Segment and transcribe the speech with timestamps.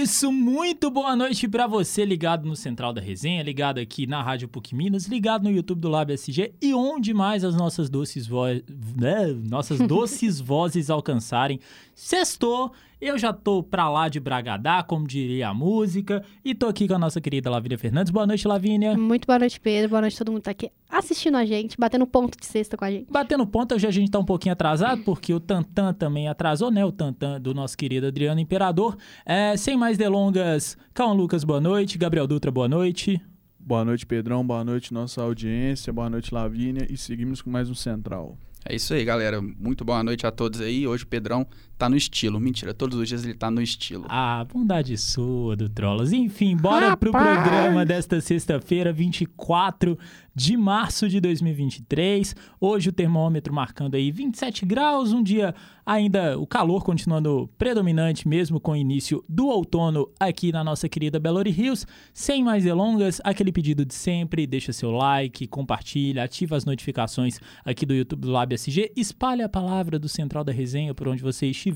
[0.00, 4.48] isso, muito boa noite para você ligado no Central da Resenha, ligado aqui na Rádio
[4.48, 8.62] PUC Minas, ligado no YouTube do Lab SG e onde mais as nossas doces vozes,
[8.96, 9.26] né?
[9.26, 11.60] nossas doces vozes alcançarem.
[11.94, 16.86] Sextou, eu já tô pra lá de Bragadá, como diria a música, e tô aqui
[16.86, 18.12] com a nossa querida Lavínia Fernandes.
[18.12, 18.96] Boa noite, Lavínia.
[18.96, 19.90] Muito boa noite, Pedro.
[19.90, 22.84] Boa noite todo mundo que tá aqui assistindo a gente, batendo ponto de sexta com
[22.84, 23.10] a gente.
[23.10, 26.84] Batendo ponto, hoje a gente tá um pouquinho atrasado, porque o Tantan também atrasou, né?
[26.84, 28.96] O Tantan do nosso querido Adriano Imperador.
[29.24, 31.96] É, sem mais delongas, Calma Lucas, boa noite.
[31.96, 33.20] Gabriel Dutra, boa noite.
[33.58, 34.44] Boa noite, Pedrão.
[34.44, 35.92] Boa noite, nossa audiência.
[35.92, 36.86] Boa noite, Lavínia.
[36.90, 38.36] E seguimos com mais um Central.
[38.64, 39.40] É isso aí, galera.
[39.40, 40.86] Muito boa noite a todos aí.
[40.86, 41.46] Hoje o Pedrão
[41.80, 42.38] tá no estilo.
[42.38, 44.04] Mentira, todos os dias ele tá no estilo.
[44.06, 46.12] Ah, bondade sua do Trollas.
[46.12, 46.98] Enfim, bora Rapaz.
[46.98, 49.98] pro programa desta sexta-feira, 24
[50.34, 52.36] de março de 2023.
[52.60, 58.60] Hoje o termômetro marcando aí 27 graus, um dia ainda o calor continuando predominante mesmo
[58.60, 61.86] com o início do outono aqui na nossa querida Belo Hills.
[62.12, 67.84] Sem mais delongas, aquele pedido de sempre, deixa seu like, compartilha, ativa as notificações aqui
[67.84, 71.46] do YouTube do Lab SG, espalha a palavra do Central da Resenha por onde você
[71.46, 71.69] estiver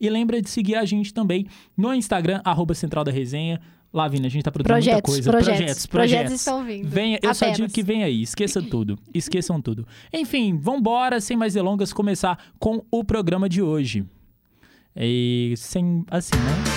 [0.00, 3.60] e lembra de seguir a gente também no Instagram, arroba Central da Resenha,
[3.92, 5.30] Lavínia, a gente tá produzindo projetos, muita coisa.
[5.30, 6.12] Projetos, projetos, projetos.
[6.12, 6.88] Projetos estão vindo.
[6.88, 8.22] Venha, eu só digo que vem aí.
[8.22, 8.98] Esqueça tudo.
[9.14, 9.86] Esqueçam tudo.
[10.12, 14.04] Enfim, vambora, sem mais delongas, começar com o programa de hoje.
[14.94, 16.04] E sem.
[16.10, 16.75] Assim, né?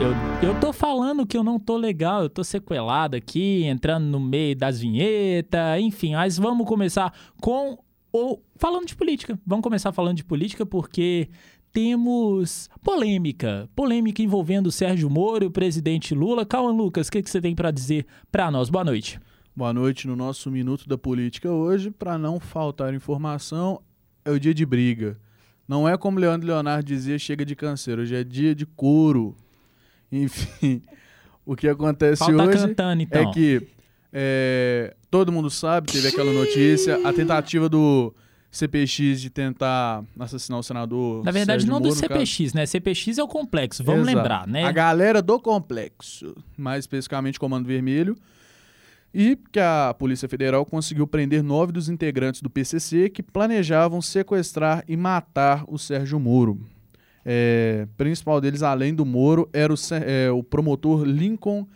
[0.00, 0.12] Eu,
[0.50, 4.54] eu tô falando que eu não tô legal, eu tô sequelado aqui, entrando no meio
[4.54, 7.76] das vinhetas, enfim, mas vamos começar com
[8.12, 8.38] o.
[8.54, 9.36] Falando de política.
[9.44, 11.28] Vamos começar falando de política porque
[11.72, 13.68] temos polêmica.
[13.74, 16.46] Polêmica envolvendo o Sérgio Moro e o presidente Lula.
[16.46, 18.70] Calma, Lucas, o que, que você tem para dizer para nós?
[18.70, 19.18] Boa noite.
[19.54, 21.90] Boa noite no nosso Minuto da Política hoje.
[21.90, 23.82] Para não faltar informação,
[24.24, 25.18] é o dia de briga.
[25.66, 27.98] Não é como Leandro Leonardo dizia, chega de câncer.
[27.98, 29.34] Hoje é dia de couro.
[30.10, 30.82] Enfim,
[31.44, 33.30] o que acontece Falta hoje cantando, então.
[33.30, 33.68] é que
[34.12, 38.14] é, todo mundo sabe, teve aquela notícia, a tentativa do
[38.50, 41.22] CPX de tentar assassinar o senador.
[41.24, 42.26] Na verdade, Sérgio não Moro, do no caso.
[42.26, 42.66] CPX, né?
[42.66, 44.16] CPX é o complexo, vamos Exato.
[44.16, 44.64] lembrar, né?
[44.64, 48.16] A galera do complexo, mais especificamente Comando Vermelho,
[49.12, 54.84] e que a Polícia Federal conseguiu prender nove dos integrantes do PCC que planejavam sequestrar
[54.88, 56.58] e matar o Sérgio Moro.
[57.30, 61.68] É, principal deles, além do Moro, era o, é, o promotor Lincoln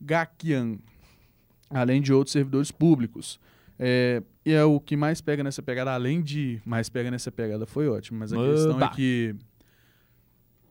[0.00, 0.78] Gakian,
[1.68, 3.38] além de outros servidores públicos.
[3.78, 7.66] É, e é o que mais pega nessa pegada, além de mais pega nessa pegada,
[7.66, 8.86] foi ótimo, mas a questão Oba!
[8.86, 9.34] é que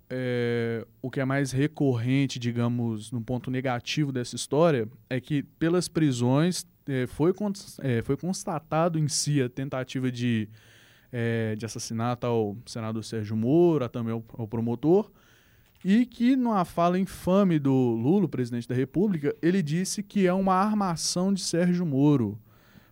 [0.09, 5.88] é, o que é mais recorrente, digamos, no ponto negativo dessa história, é que pelas
[5.88, 7.31] prisões é, foi,
[7.84, 10.50] é, foi constatado em si a tentativa de,
[11.11, 15.11] é, de assassinato ao senador Sérgio Moro, também ao, ao promotor,
[15.83, 20.55] e que numa fala infame do Lula, presidente da República, ele disse que é uma
[20.55, 22.39] armação de Sérgio Moro,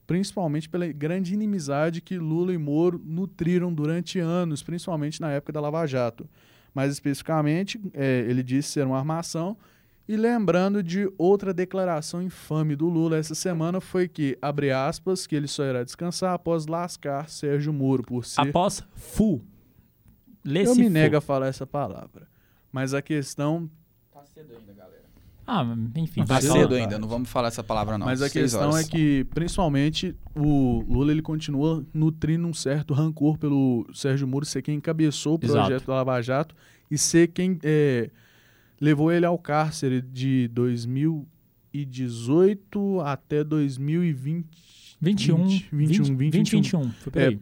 [0.06, 5.60] principalmente pela grande inimizade que Lula e Moro nutriram durante anos, principalmente na época da
[5.60, 6.30] Lava Jato.
[6.74, 9.58] Mais especificamente, é, ele disse ser uma armação.
[10.08, 15.36] E lembrando de outra declaração infame do Lula essa semana foi que, abre aspas, que
[15.36, 18.42] ele só irá descansar após lascar Sérgio Moro por ser...
[18.42, 19.42] Após fu.
[20.44, 20.90] Lê Eu me fu.
[20.90, 22.28] nego a falar essa palavra.
[22.72, 23.70] Mas a questão
[24.12, 25.04] Tá cedo ainda, galera.
[25.48, 25.66] Ah,
[25.96, 26.26] enfim.
[26.26, 26.76] Tá cedo falar.
[26.76, 28.06] ainda, não vamos falar essa palavra não.
[28.06, 28.86] Mas a Seis questão horas.
[28.86, 34.62] é que, principalmente, o Lula ele continua nutrindo um certo rancor pelo Sérgio Moro ser
[34.62, 35.88] quem encabeçou o projeto Exato.
[35.88, 36.56] da Lava Jato
[36.92, 38.10] e ser quem é,
[38.84, 44.98] levou ele ao cárcere de 2018 até 2020.
[45.00, 46.92] 21, 20, 21, 20, 20, 20, 21.
[46.92, 47.38] Foi É.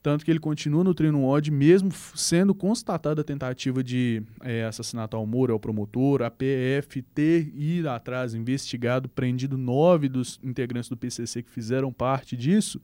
[0.00, 5.16] Tanto que ele continua nutrindo um ódio, mesmo sendo constatada a tentativa de é, assassinato
[5.16, 10.96] ao Moro, ao promotor, a PF ter ido atrás, investigado, prendido nove dos integrantes do
[10.96, 12.80] PCC que fizeram parte disso,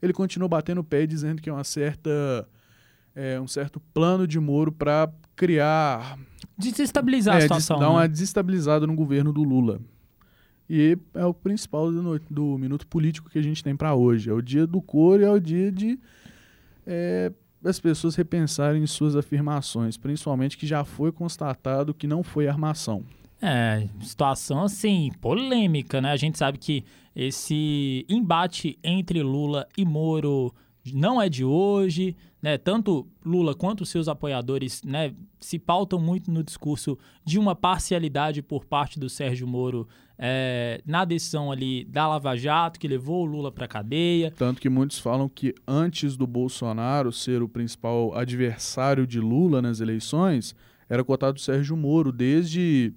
[0.00, 2.48] ele continua batendo o pé e dizendo que é uma certa,
[3.14, 6.18] é, um certo plano de Moro para criar
[6.58, 7.78] Desestabilizar a é, situação.
[7.78, 8.08] des- dar uma né?
[8.08, 9.80] desestabilizada no governo do Lula.
[10.68, 14.28] E é o principal do, do minuto político que a gente tem para hoje.
[14.28, 15.98] É o dia do coro e é o dia de
[16.86, 17.32] é,
[17.64, 23.02] as pessoas repensarem suas afirmações, principalmente que já foi constatado que não foi armação.
[23.40, 26.12] É, situação assim, polêmica, né?
[26.12, 26.84] A gente sabe que
[27.16, 30.54] esse embate entre Lula e Moro
[30.94, 32.56] não é de hoje, né?
[32.56, 38.64] Tanto Lula quanto seus apoiadores, né, se pautam muito no discurso de uma parcialidade por
[38.64, 39.86] parte do Sérgio Moro
[40.18, 44.30] é, na decisão ali da Lava Jato, que levou o Lula para cadeia.
[44.30, 49.80] Tanto que muitos falam que antes do Bolsonaro ser o principal adversário de Lula nas
[49.80, 50.54] eleições,
[50.88, 52.92] era cotado o Sérgio Moro desde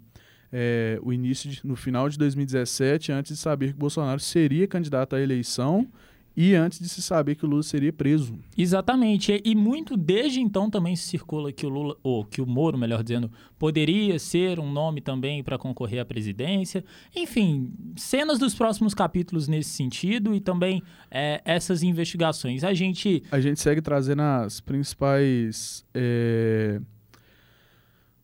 [0.52, 5.16] é, o início, de, no final de 2017, antes de saber que Bolsonaro seria candidato
[5.16, 5.88] à eleição
[6.36, 8.38] e antes de se saber que o Lula seria preso.
[8.58, 9.42] Exatamente.
[9.46, 13.04] E muito desde então também se circula que o Lula, ou que o Moro, melhor
[13.04, 16.84] dizendo, poderia ser um nome também para concorrer à presidência.
[17.16, 20.82] Enfim, cenas dos próximos capítulos nesse sentido e também
[21.12, 22.64] é, essas investigações.
[22.64, 23.24] A gente.
[23.32, 25.86] A gente segue trazendo as principais.
[25.94, 26.82] É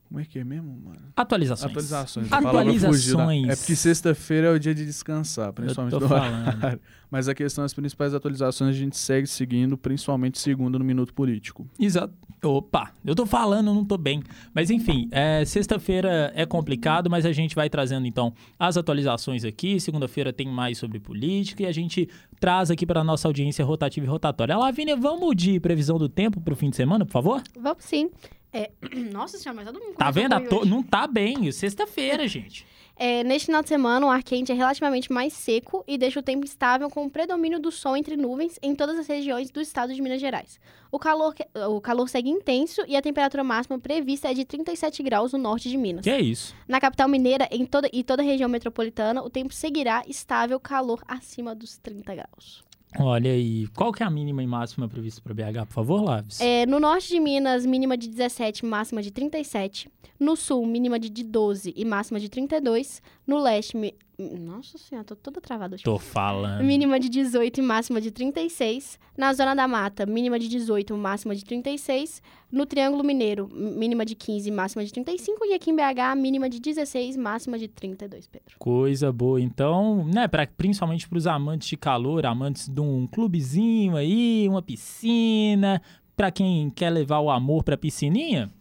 [0.09, 0.99] como é que é mesmo, mano?
[1.15, 1.69] Atualizações.
[1.69, 2.31] Atualizações.
[2.31, 3.47] Atualizações.
[3.47, 6.79] É porque sexta-feira é o dia de descansar, principalmente Eu tô do falando.
[7.11, 11.67] Mas a questão das principais atualizações a gente segue seguindo, principalmente segundo no Minuto Político.
[11.79, 12.11] Exato.
[12.43, 14.23] Opa, eu tô falando, não tô bem.
[14.51, 19.79] Mas enfim, é, sexta-feira é complicado, mas a gente vai trazendo então as atualizações aqui.
[19.79, 22.09] Segunda-feira tem mais sobre política e a gente
[22.39, 24.57] traz aqui para nossa audiência rotativa e rotatória.
[24.57, 27.43] Lavínia, vamos de previsão do tempo para o fim de semana, por favor?
[27.59, 28.09] Vamos sim.
[28.51, 28.71] É,
[29.11, 30.39] Nossa senhora, mas todo mundo Tá vendo?
[30.47, 30.65] To-.
[30.65, 31.51] Não tá bem.
[31.51, 32.65] Sexta-feira, gente.
[33.01, 36.23] É, neste final de semana, o ar quente é relativamente mais seco e deixa o
[36.23, 39.93] tempo estável com o predomínio do sol entre nuvens em todas as regiões do estado
[39.93, 40.59] de Minas Gerais.
[40.91, 41.33] O calor,
[41.69, 45.69] o calor segue intenso e a temperatura máxima prevista é de 37 graus no norte
[45.69, 46.03] de Minas.
[46.03, 46.53] Que é isso?
[46.67, 51.01] Na capital mineira em toda, e toda a região metropolitana, o tempo seguirá estável, calor
[51.07, 52.68] acima dos 30 graus.
[52.97, 53.67] Olha aí.
[53.75, 56.41] Qual que é a mínima e máxima prevista para BH, por favor, Laves?
[56.41, 59.89] É, no norte de Minas, mínima de 17, máxima de 37.
[60.19, 63.01] No sul, mínima de de 12 e máxima de 32.
[63.27, 63.77] No leste.
[64.19, 65.83] Nossa senhora, tô toda travada hoje.
[65.83, 66.63] Tô falando.
[66.63, 68.99] Mínima de 18 e máxima de 36.
[69.17, 72.21] Na zona da mata, mínima de 18 e máxima de 36.
[72.51, 75.45] No Triângulo Mineiro, mínima de 15 e máxima de 35.
[75.45, 78.55] E aqui em BH, mínima de 16 máxima de 32, Pedro.
[78.59, 79.39] Coisa boa.
[79.39, 84.61] Então, né, pra, principalmente para os amantes de calor, amantes de um clubezinho aí, uma
[84.61, 85.81] piscina,
[86.17, 88.51] para quem quer levar o amor pra piscininha,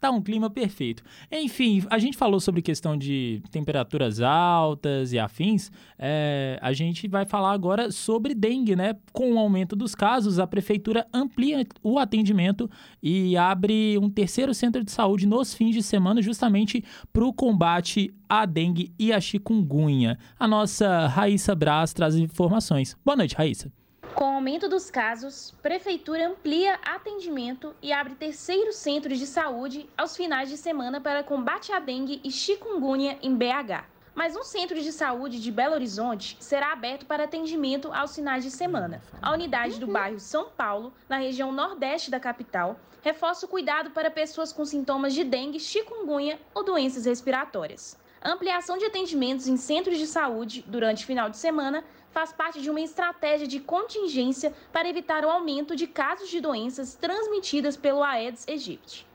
[0.00, 1.02] tá um clima perfeito.
[1.30, 5.70] Enfim, a gente falou sobre questão de temperaturas altas e afins.
[5.98, 8.96] É, a gente vai falar agora sobre dengue, né?
[9.12, 12.70] Com o aumento dos casos, a prefeitura amplia o atendimento
[13.02, 18.14] e abre um terceiro centro de saúde nos fins de semana, justamente para o combate
[18.28, 20.18] à dengue e à chikungunya.
[20.38, 22.96] A nossa Raíssa Braz traz informações.
[23.04, 23.72] Boa noite, Raíssa.
[24.18, 30.16] Com o aumento dos casos, Prefeitura amplia atendimento e abre terceiro centro de saúde aos
[30.16, 33.84] finais de semana para combate à dengue e chikungunya em BH.
[34.16, 38.50] Mas um centro de saúde de Belo Horizonte será aberto para atendimento aos finais de
[38.50, 39.00] semana.
[39.22, 44.10] A unidade do bairro São Paulo, na região nordeste da capital, reforça o cuidado para
[44.10, 47.96] pessoas com sintomas de dengue, chikungunya ou doenças respiratórias.
[48.20, 51.84] A ampliação de atendimentos em centros de saúde durante o final de semana
[52.18, 56.96] faz parte de uma estratégia de contingência para evitar o aumento de casos de doenças
[56.96, 59.06] transmitidas pelo Aedes aegypti.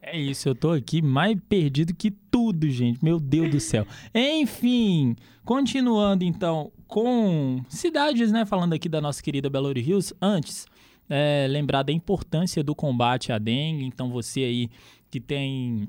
[0.00, 3.04] É isso, eu tô aqui mais perdido que tudo, gente.
[3.04, 3.86] Meu Deus do céu.
[4.14, 8.46] Enfim, continuando então com cidades, né?
[8.46, 10.14] Falando aqui da nossa querida Belo Horizonte.
[10.22, 10.66] Antes,
[11.10, 13.84] é, lembrar da importância do combate à dengue.
[13.84, 14.70] Então, você aí
[15.10, 15.88] que tem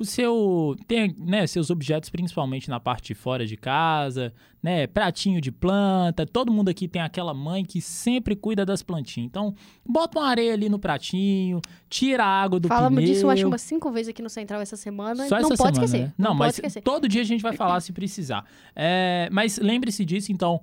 [0.00, 5.40] o seu tem né, seus objetos principalmente na parte de fora de casa, né, pratinho
[5.40, 9.26] de planta, todo mundo aqui tem aquela mãe que sempre cuida das plantinhas.
[9.26, 9.54] Então,
[9.86, 13.12] bota uma areia ali no pratinho, tira a água do Falamos pneu.
[13.12, 15.26] disso, eu acho, umas cinco vezes aqui no Central essa semana.
[15.28, 16.06] Só não essa pode semana, esquecer.
[16.06, 16.14] né?
[16.16, 16.82] Não, Não, mas esquecer.
[16.82, 18.44] todo dia a gente vai falar se precisar.
[18.74, 20.60] É, mas lembre-se disso, então,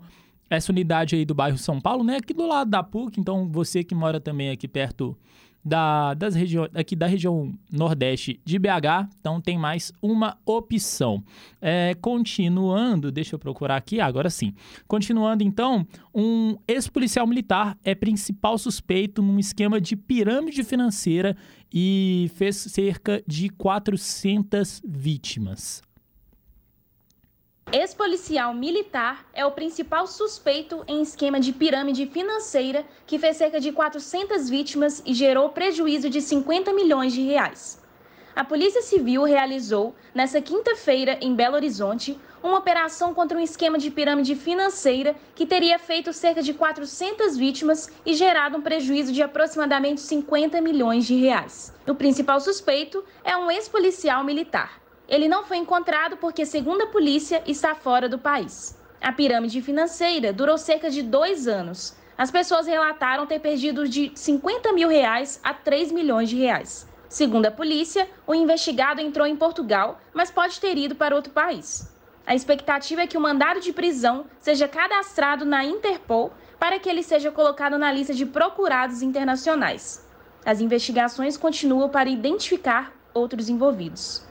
[0.49, 2.17] essa unidade aí do bairro São Paulo, né?
[2.17, 5.17] Aqui do lado da PUC, então você que mora também aqui perto
[5.67, 11.21] da, das regiões, aqui da região nordeste de BH, então tem mais uma opção.
[11.61, 14.53] É, continuando, deixa eu procurar aqui, agora sim.
[14.87, 21.35] Continuando então, um ex-policial militar é principal suspeito num esquema de pirâmide financeira
[21.73, 25.81] e fez cerca de 400 vítimas.
[27.69, 33.73] Ex-policial militar é o principal suspeito em esquema de pirâmide financeira que fez cerca de
[33.73, 37.83] 400 vítimas e gerou prejuízo de 50 milhões de reais.
[38.33, 43.91] A Polícia Civil realizou, nesta quinta-feira, em Belo Horizonte, uma operação contra um esquema de
[43.91, 49.99] pirâmide financeira que teria feito cerca de 400 vítimas e gerado um prejuízo de aproximadamente
[49.99, 51.73] 50 milhões de reais.
[51.85, 54.86] O principal suspeito é um ex-policial militar.
[55.07, 58.77] Ele não foi encontrado porque, segundo a polícia, está fora do país.
[59.01, 64.73] A pirâmide financeira durou cerca de dois anos, As pessoas relataram ter perdido de 50
[64.73, 66.87] mil reais a 3 milhões de reais.
[67.07, 71.95] Segundo a polícia, o investigado entrou em Portugal, mas pode ter ido para outro país.
[72.25, 77.03] A expectativa é que o mandado de prisão seja cadastrado na Interpol para que ele
[77.03, 80.03] seja colocado na lista de procurados internacionais.
[80.43, 84.26] As investigações continuam para identificar outros envolvidos.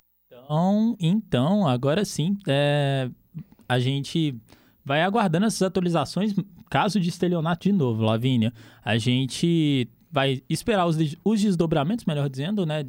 [0.46, 3.10] Então, então agora sim, é,
[3.68, 4.34] a gente
[4.84, 6.34] vai aguardando essas atualizações.
[6.70, 8.52] Caso de estelionato de novo, Lavínia,
[8.84, 12.84] a gente vai esperar os, os, desdobramentos, melhor dizendo, né?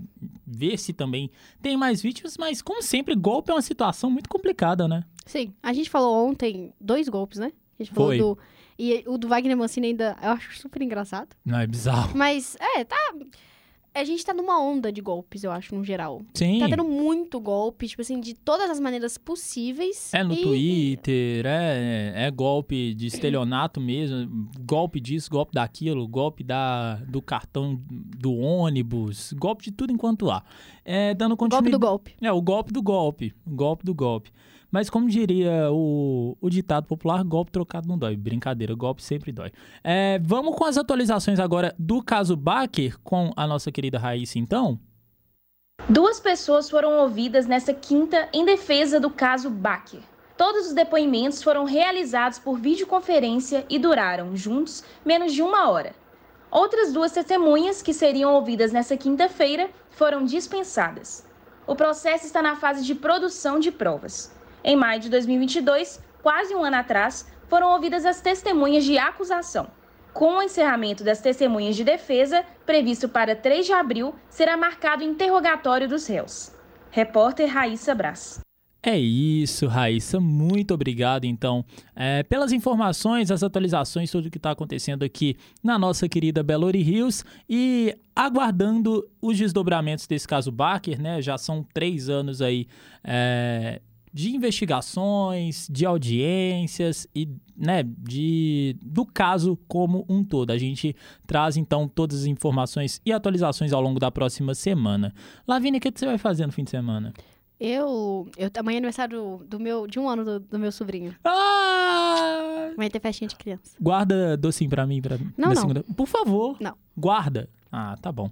[0.46, 1.30] Ver se também
[1.62, 5.04] tem mais vítimas, mas como sempre, golpe é uma situação muito complicada, né?
[5.26, 7.52] Sim, a gente falou ontem dois golpes, né?
[7.80, 8.18] A gente falou Foi.
[8.18, 8.38] do.
[8.80, 11.30] E o do Wagner Mancini ainda eu acho super engraçado.
[11.44, 12.16] Não, é bizarro.
[12.16, 13.14] Mas, é, tá.
[14.00, 16.22] A gente tá numa onda de golpes, eu acho, no geral.
[16.34, 16.60] Sim.
[16.60, 20.14] Tá tendo muito golpe, tipo assim, de todas as maneiras possíveis.
[20.14, 26.44] É no e- Twitter, é, é golpe de estelionato mesmo, golpe disso, golpe daquilo, golpe
[26.44, 30.44] da, do cartão do ônibus, golpe de tudo enquanto há.
[30.86, 31.72] É, dando Golpe continuidade.
[31.72, 32.16] do golpe.
[32.22, 34.32] É, o golpe do golpe, o golpe do golpe.
[34.72, 38.16] Mas como diria o, o ditado popular, golpe trocado não dói.
[38.16, 39.52] Brincadeira, golpe sempre dói.
[39.84, 44.80] É, vamos com as atualizações agora do caso Baker com a nossa querida Raíssa, então?
[45.90, 50.02] Duas pessoas foram ouvidas nesta quinta em defesa do caso Baker.
[50.36, 55.96] Todos os depoimentos foram realizados por videoconferência e duraram, juntos, menos de uma hora.
[56.52, 61.26] Outras duas testemunhas, que seriam ouvidas nesta quinta-feira, foram dispensadas.
[61.66, 64.32] O processo está na fase de produção de provas.
[64.68, 69.68] Em maio de 2022, quase um ano atrás, foram ouvidas as testemunhas de acusação.
[70.12, 75.08] Com o encerramento das testemunhas de defesa, previsto para 3 de abril, será marcado o
[75.08, 76.52] interrogatório dos réus.
[76.92, 78.42] Repórter Raíssa Brás.
[78.84, 80.20] É isso, Raíssa.
[80.20, 81.64] Muito obrigado, então,
[81.96, 87.24] é, pelas informações, as atualizações, tudo que está acontecendo aqui na nossa querida Belo Hills
[87.50, 91.22] e aguardando os desdobramentos desse caso Baker, né?
[91.22, 92.68] Já são três anos aí
[93.04, 93.82] é,
[94.18, 100.50] de investigações, de audiências e, né, de, do caso como um todo.
[100.50, 100.96] A gente
[101.28, 105.14] traz, então, todas as informações e atualizações ao longo da próxima semana.
[105.48, 107.14] Lavínia, o que você vai fazer no fim de semana?
[107.60, 108.28] Eu.
[108.36, 111.14] eu amanhã é aniversário do meu, de um ano do, do meu sobrinho.
[111.24, 112.72] Ah!
[112.76, 113.76] Vai ter festinha de criança.
[113.80, 115.56] Guarda docinho pra mim pra, Não, não.
[115.56, 115.84] segunda.
[115.96, 116.58] Por favor.
[116.60, 116.74] Não.
[116.98, 117.48] Guarda.
[117.72, 118.32] Ah, tá bom.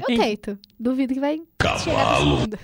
[0.00, 0.18] Eu Hein?
[0.36, 0.58] tento.
[0.78, 1.42] Duvido que vai
[1.82, 2.58] chegar na segunda.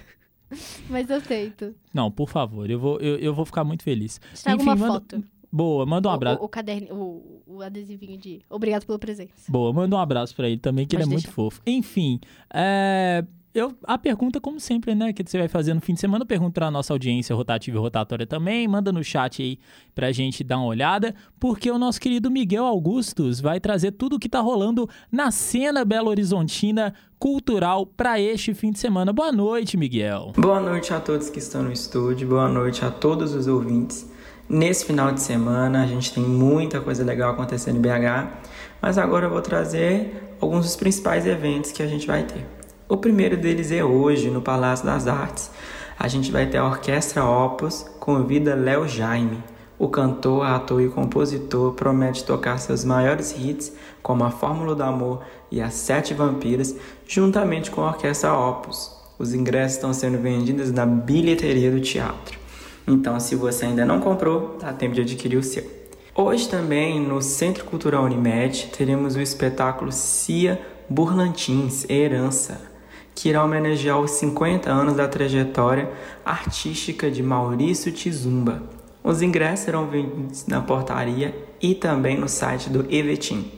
[0.88, 1.74] Mas eu tento.
[1.94, 2.68] Não, por favor.
[2.70, 4.20] Eu vou, eu, eu vou ficar muito feliz.
[4.42, 5.24] Traga Enfim, uma manda- foto.
[5.52, 6.40] Boa, manda um abraço.
[6.40, 9.50] O, o caderno, o, o adesivinho de obrigado pela presença.
[9.50, 11.60] Boa, manda um abraço pra ele também, que ele é Pode muito fofo.
[11.66, 12.20] Enfim,
[12.54, 16.22] é, eu, a pergunta, como sempre, né, que você vai fazer no fim de semana,
[16.22, 19.58] eu pergunto pra nossa audiência rotativa e rotatória também, manda no chat aí
[19.94, 24.18] pra gente dar uma olhada, porque o nosso querido Miguel Augustus vai trazer tudo o
[24.18, 29.12] que tá rolando na cena Belo Horizontina cultural pra este fim de semana.
[29.12, 30.32] Boa noite, Miguel.
[30.36, 34.08] Boa noite a todos que estão no estúdio, boa noite a todos os ouvintes.
[34.48, 38.32] Nesse final de semana a gente tem muita coisa legal acontecendo em BH,
[38.80, 42.59] mas agora eu vou trazer alguns dos principais eventos que a gente vai ter.
[42.90, 45.48] O primeiro deles é hoje, no Palácio das Artes.
[45.96, 49.44] A gente vai ter a Orquestra Opus, convida Léo Jaime.
[49.78, 55.22] O cantor, ator e compositor promete tocar seus maiores hits, como A Fórmula do Amor
[55.52, 56.74] e As Sete Vampiras,
[57.06, 58.90] juntamente com a Orquestra Opus.
[59.20, 62.40] Os ingressos estão sendo vendidos na bilheteria do teatro.
[62.88, 65.64] Então, se você ainda não comprou, dá tempo de adquirir o seu.
[66.12, 72.69] Hoje também, no Centro Cultural Unimed, teremos o espetáculo Cia Burlantins, Herança,
[73.14, 75.90] que irá homenagear os 50 anos da trajetória
[76.24, 78.62] artística de Maurício Tizumba.
[79.02, 83.50] Os ingressos serão vendidos na portaria e também no site do Evetim.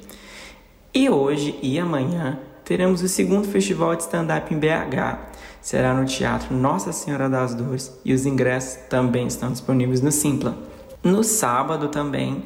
[0.94, 5.18] E hoje e amanhã teremos o segundo festival de stand-up em BH.
[5.60, 10.56] Será no Teatro Nossa Senhora das Dores e os ingressos também estão disponíveis no Simpla.
[11.02, 12.44] No sábado também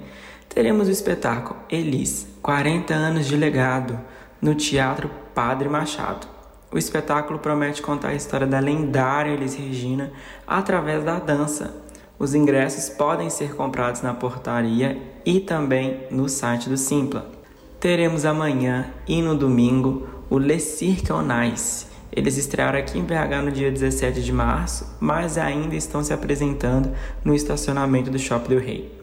[0.48, 3.98] teremos o espetáculo Elis, 40 anos de legado,
[4.40, 6.35] no Teatro Padre Machado.
[6.70, 10.12] O espetáculo promete contar a história da lendária Elis Regina
[10.46, 11.74] através da dança.
[12.18, 17.30] Os ingressos podem ser comprados na portaria e também no site do Simpla.
[17.78, 21.86] Teremos amanhã e no domingo o Le Cirque on Ice.
[22.10, 26.90] Eles estrearam aqui em BH no dia 17 de março, mas ainda estão se apresentando
[27.22, 28.96] no estacionamento do Shopping do Rei.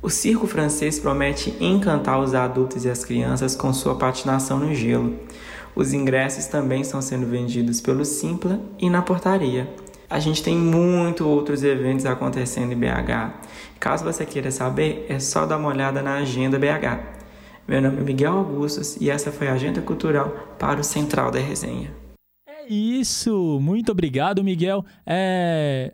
[0.00, 5.18] O circo francês promete encantar os adultos e as crianças com sua patinação no gelo.
[5.76, 9.68] Os ingressos também estão sendo vendidos pelo Simpla e na portaria.
[10.08, 13.34] A gente tem muitos outros eventos acontecendo em BH.
[13.78, 17.16] Caso você queira saber, é só dar uma olhada na agenda BH.
[17.68, 21.40] Meu nome é Miguel Augustos e essa foi a Agenda Cultural para o Central da
[21.40, 21.92] Resenha.
[22.48, 23.58] É isso!
[23.60, 24.82] Muito obrigado, Miguel.
[25.04, 25.92] É...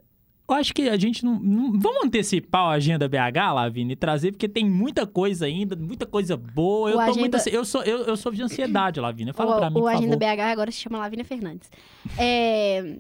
[0.53, 1.79] Eu acho que a gente não, não...
[1.79, 6.37] Vamos antecipar a agenda BH, Lavínia, e trazer, porque tem muita coisa ainda, muita coisa
[6.37, 6.91] boa.
[6.91, 7.35] Eu, agenda- muito...
[7.37, 9.33] ansi- eu, sou, eu, eu sou de ansiedade, Lavínia.
[9.33, 10.37] Fala o, pra mim, o por Agenda favor.
[10.37, 11.71] BH agora se chama Lavínia Fernandes.
[12.19, 12.97] É...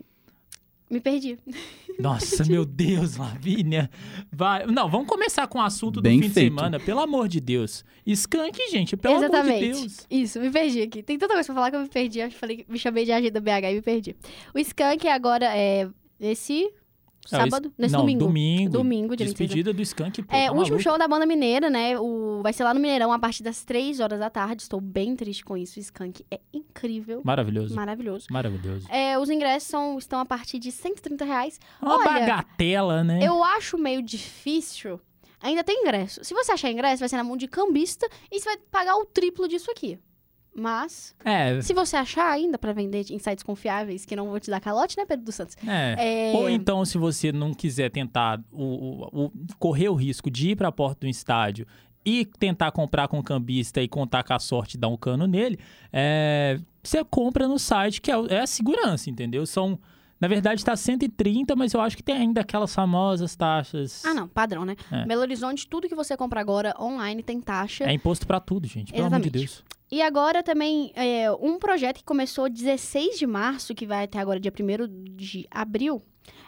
[0.91, 1.39] Me perdi.
[1.99, 3.89] Nossa, meu Deus, Lavínia.
[4.31, 4.67] Vai.
[4.67, 6.55] Não, vamos começar com o assunto do Bem fim de feito.
[6.55, 6.79] semana.
[6.79, 7.83] Pelo amor de Deus.
[8.07, 9.69] Skunk, gente, pelo amor de Exatamente.
[9.81, 10.07] Deus.
[10.11, 11.03] Isso, me perdi aqui.
[11.03, 12.21] Tem tanta coisa pra falar que eu me perdi.
[12.21, 14.15] Acho que falei, me chamei de Agenda BH e me perdi.
[14.55, 15.89] O Skank agora é
[16.21, 16.71] esse
[17.27, 18.25] sábado, es- nesse não, domingo.
[18.27, 18.71] Domingo.
[18.73, 19.49] Domingo, dia 26.
[19.49, 20.35] Despedida do Skunk, pô.
[20.37, 21.99] É, tá o último show da banda mineira, né?
[21.99, 22.41] O...
[22.43, 24.63] Vai ser lá no Mineirão a partir das 3 horas da tarde.
[24.63, 25.79] Estou bem triste com isso.
[25.79, 27.23] O Skank é incrível.
[27.25, 27.75] Maravilhoso.
[27.75, 28.27] Maravilhoso.
[28.31, 28.87] Maravilhoso.
[28.91, 31.61] É, os ingressos são, estão a partir de 130 reais.
[31.81, 33.21] Uma Olha, bagatela, né?
[33.23, 35.01] Eu acho meio difícil.
[35.41, 36.23] Ainda tem ingresso.
[36.25, 39.05] Se você achar ingresso, vai ser na mão de cambista e você vai pagar o
[39.05, 39.99] triplo disso aqui.
[40.55, 44.51] Mas, É, se você achar ainda pra vender em sites confiáveis, que não vou te
[44.51, 45.57] dar calote, né, Pedro dos Santos?
[45.67, 46.33] é.
[46.33, 50.51] É, Ou então, se você não quiser tentar o, o- o- correr o risco de
[50.51, 51.67] ir para a porta do estádio
[52.05, 55.27] e tentar comprar com o cambista e contar com a sorte de dar um cano
[55.27, 55.59] nele,
[55.93, 59.47] é, você compra no site, que é, é a segurança, entendeu?
[59.47, 59.79] São.
[60.23, 64.05] Na verdade, tá 130, mas eu acho que tem ainda aquelas famosas taxas.
[64.05, 64.77] Ah, não, padrão, né?
[64.89, 65.05] É.
[65.05, 67.83] Belo Horizonte, tudo que você compra agora online tem taxa.
[67.83, 68.93] É imposto pra tudo, gente.
[68.93, 69.47] Pelo amor de Exatamente.
[69.47, 69.65] Deus.
[69.91, 74.39] E agora também, é, um projeto que começou 16 de março, que vai até agora
[74.39, 76.01] dia 1 de abril,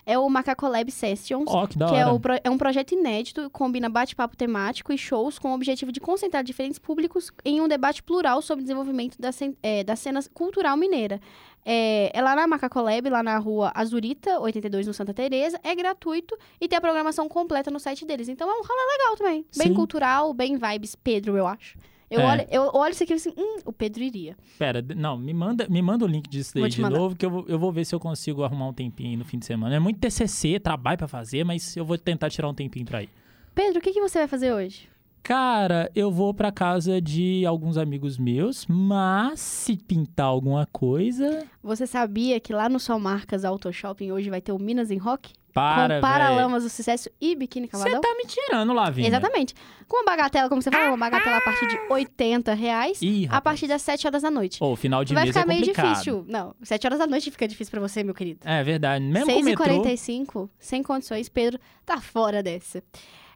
[0.06, 1.44] é o Macacolab Sessions.
[1.48, 5.50] Ó, que que é, o é um projeto inédito, combina bate-papo temático e shows com
[5.50, 9.30] o objetivo de concentrar diferentes públicos em um debate plural sobre o desenvolvimento da,
[9.62, 11.20] é, da cena cultural mineira.
[11.64, 15.58] É, é lá na Macacolab, lá na rua Azurita, 82, no Santa Teresa.
[15.62, 18.28] É gratuito e tem a programação completa no site deles.
[18.28, 19.46] Então é um rolê legal também.
[19.56, 19.74] Bem Sim.
[19.74, 21.78] cultural, bem vibes Pedro, eu acho.
[22.14, 22.26] Eu, É.
[22.26, 24.36] olho, eu olho isso aqui e assim, hum, o Pedro iria.
[24.58, 26.96] Pera, não, me manda, me manda o link disso daí de mandar.
[26.96, 29.24] novo, que eu vou, eu vou ver se eu consigo arrumar um tempinho aí no
[29.24, 29.74] fim de semana.
[29.74, 33.08] É muito TCC, trabalho pra fazer, mas eu vou tentar tirar um tempinho pra ir.
[33.54, 34.88] Pedro, o que, que você vai fazer hoje?
[35.24, 41.86] Cara, eu vou pra casa de alguns amigos meus, mas se pintar alguma coisa, Você
[41.86, 45.32] sabia que lá no Sol Marcas Auto Shopping hoje vai ter o Minas em Rock?
[45.54, 48.00] para, com Paralamas do Sucesso e Biquíni Você Cavadão?
[48.02, 49.08] tá me tirando, Lavínia.
[49.08, 49.54] Exatamente.
[49.88, 53.40] Com uma bagatela, como você falou, uma bagatela a partir de 80 reais, Ih, a
[53.40, 54.62] partir das 7 horas da noite.
[54.62, 55.90] Ô, final de vai mês ficar é meio complicado.
[55.92, 56.24] difícil.
[56.28, 58.40] Não, 7 horas da noite fica difícil pra você, meu querido.
[58.44, 59.02] É verdade.
[59.04, 59.82] Mesmo com o metrô...
[59.84, 62.82] 6h45, sem condições, Pedro tá fora dessa.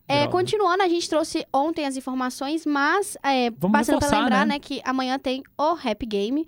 [0.09, 4.47] É, continuando, a gente trouxe ontem as informações, mas é, Vamos passando pra reforçar, lembrar,
[4.47, 4.55] né?
[4.55, 4.59] né?
[4.59, 6.47] que amanhã tem o Rap Game,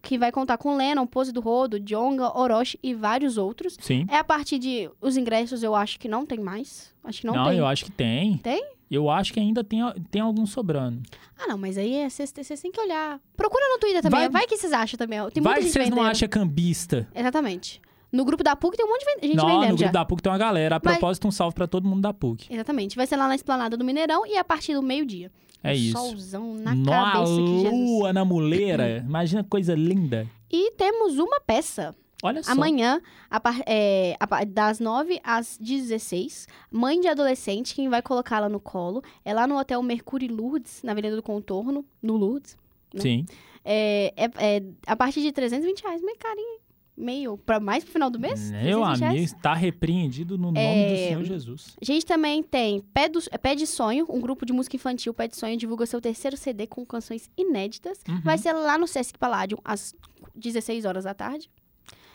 [0.00, 3.76] que vai contar com Lennon, Pose do Rodo, Jonga, Orochi e vários outros.
[3.80, 4.06] Sim.
[4.08, 4.90] É a partir de.
[5.00, 6.92] Os ingressos eu acho que não tem mais.
[7.04, 7.58] Acho que não, Não, tem.
[7.58, 8.38] eu acho que tem.
[8.38, 8.64] Tem?
[8.90, 11.00] Eu acho que ainda tem, tem algum sobrando.
[11.38, 13.18] Ah, não, mas aí é- vocês têm que olhar.
[13.36, 14.20] Procura no Twitter também.
[14.20, 15.18] Vai- Vai, que vocês acham também.
[15.30, 17.08] Tem Vai que vocês não acham cambista.
[17.14, 17.80] Exatamente.
[18.12, 19.84] No grupo da PUC tem um monte de gente Não, vendendo no já.
[19.86, 20.76] grupo da PUC tem uma galera.
[20.76, 22.46] A Mas- propósito, um salve pra todo mundo da PUC.
[22.52, 22.94] Exatamente.
[22.94, 25.30] Vai ser lá na esplanada do Mineirão e a partir do meio-dia.
[25.64, 25.92] É Um isso.
[25.98, 27.72] Solzão na Na cabeça que Jesus.
[27.72, 28.98] lua, na muleira.
[28.98, 30.26] Imagina coisa linda.
[30.50, 31.94] E temos uma peça.
[32.24, 32.52] Olha só.
[32.52, 38.60] Amanhã, a é, a das 9 às 16, mãe de adolescente, quem vai colocá-la no
[38.60, 42.56] colo, é lá no Hotel Mercury Lourdes, na Avenida do Contorno, no Lourdes.
[42.94, 43.00] né?
[43.00, 43.26] Sim.
[43.64, 46.58] É, é- é a partir de 320 reais, meio carinho.
[46.96, 48.50] Meio, pra mais pro final do mês?
[48.50, 49.02] Meu 320 reais.
[49.02, 51.76] amigo, está repreendido no nome É, do Senhor Jesus.
[51.80, 55.14] A gente também tem Pé, do, Pé de Sonho, um grupo de música infantil.
[55.14, 57.98] Pé de Sonho divulga seu terceiro CD com canções inéditas.
[58.06, 58.20] Uhum.
[58.20, 59.94] Vai ser lá no Sesc Palladium, às
[60.34, 61.50] 16 horas da tarde.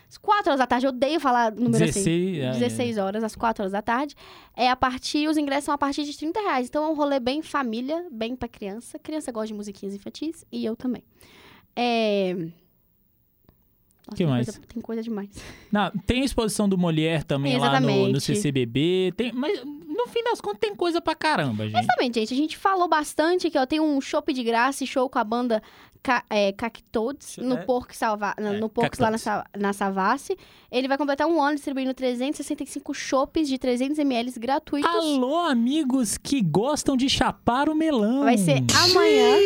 [0.10, 2.04] Às 4 horas da tarde, eu odeio falar número assim.
[2.04, 4.16] 16, é, 16 horas, às 4 horas da tarde.
[4.56, 6.68] É a partir, os ingressos são a partir de 30 reais.
[6.70, 8.98] Então é um rolê bem família, bem pra criança.
[9.00, 11.04] Criança gosta de musiquinhas infantis e eu também.
[11.76, 12.48] É.
[14.08, 14.46] Nossa, Que tem mais?
[14.48, 15.30] Coisa, tem coisa demais.
[15.72, 18.22] Não, tem a exposição do Molière também lá no, no.
[18.22, 19.14] CCBB.
[19.18, 21.78] Tem, mas no fim das contas tem coisa pra caramba, gente.
[21.78, 22.34] Exatamente, gente.
[22.34, 25.24] A gente falou bastante que ó, tem um show de graça e show com a
[25.24, 25.62] banda
[26.02, 27.64] Ca é, Cactodes no É.
[27.64, 29.18] Porco, Salva É, no Porco lá na.
[29.18, 30.38] Sa na Savassi.
[30.72, 34.90] Ele vai completar um ano distribuindo 365 chopes de 300ml gratuitos.
[34.90, 38.24] Alô, amigos que gostam de chapar o melão.
[38.24, 39.38] Vai ser amanhã,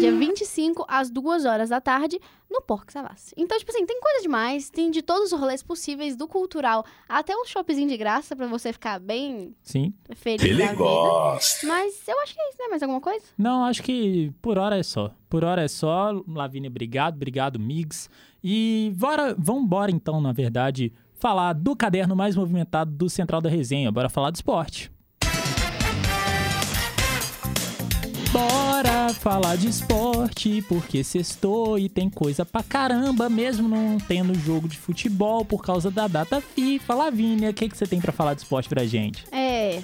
[0.00, 3.34] dia 25, às 2 horas da tarde, no Porco Savassi.
[3.36, 4.70] Então, tipo assim, tem coisa demais.
[4.70, 8.72] Tem de todos os rolês possíveis, do cultural até um shopzinho de graça pra você
[8.72, 9.92] ficar bem Sim.
[10.16, 11.66] feliz Ele gosta.
[11.66, 12.68] Mas eu acho que é isso, né?
[12.68, 13.24] Mais alguma coisa?
[13.36, 15.14] Não, acho que por hora é só.
[15.28, 16.10] Por hora é só.
[16.26, 17.16] Lavínia, obrigado.
[17.16, 18.08] Obrigado, Migs.
[18.42, 23.92] E bora, vambora então, na verdade, falar do caderno mais movimentado do Central da Resenha.
[23.92, 24.90] Bora falar do esporte.
[28.32, 28.87] Bora!
[29.12, 34.78] Falar de esporte, porque sextou e tem coisa pra caramba, mesmo não tendo jogo de
[34.78, 36.94] futebol por causa da data FIFA.
[36.94, 39.24] Lavínia, o que, que você tem pra falar de esporte pra gente?
[39.32, 39.82] É.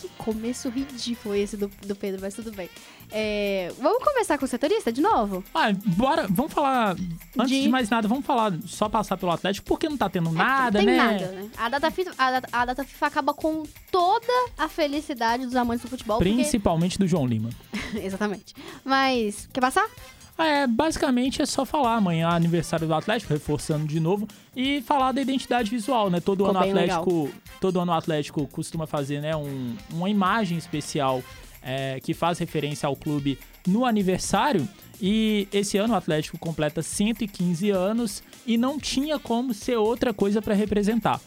[0.00, 2.68] Que começo ridículo esse do, do Pedro, mas tudo bem.
[3.10, 5.42] É, vamos começar com o setorista de novo?
[5.54, 6.96] Ah, bora, vamos falar.
[7.38, 10.28] Antes de, De- mais nada, vamos falar, só passar pelo Atlético, porque não tá tendo
[10.30, 11.02] É, nada, não tem né?
[11.02, 11.50] nada, né?
[11.56, 15.82] A data, FIFA, a, data, a data FIFA acaba com toda a felicidade dos amantes
[15.84, 16.18] do futebol.
[16.18, 17.50] porque- Principalmente do João Lima.
[17.94, 18.54] Exatamente.
[18.84, 19.88] Mas, quer passar?
[20.36, 25.20] É, basicamente é só falar amanhã aniversário do Atlético, reforçando de novo, e falar da
[25.20, 26.20] identidade visual, né?
[26.20, 30.56] Todo Ficou ano o Atlético, todo ano o Atlético costuma fazer, né, um- uma imagem
[30.56, 31.24] especial
[31.62, 34.68] é, que faz referência ao clube no aniversário.
[35.00, 40.42] E esse ano o Atlético completa 115 anos e não tinha como ser outra coisa
[40.42, 41.20] para representar.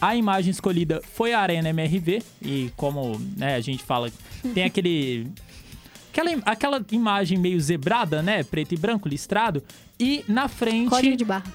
[0.00, 4.10] A imagem escolhida foi a Arena MRV e como né, a gente fala,
[4.52, 5.26] tem aquele
[6.14, 8.44] Aquela, aquela imagem meio zebrada, né?
[8.44, 9.60] Preto e branco, listrado.
[9.98, 10.88] E na frente.
[10.88, 11.52] Código de barra.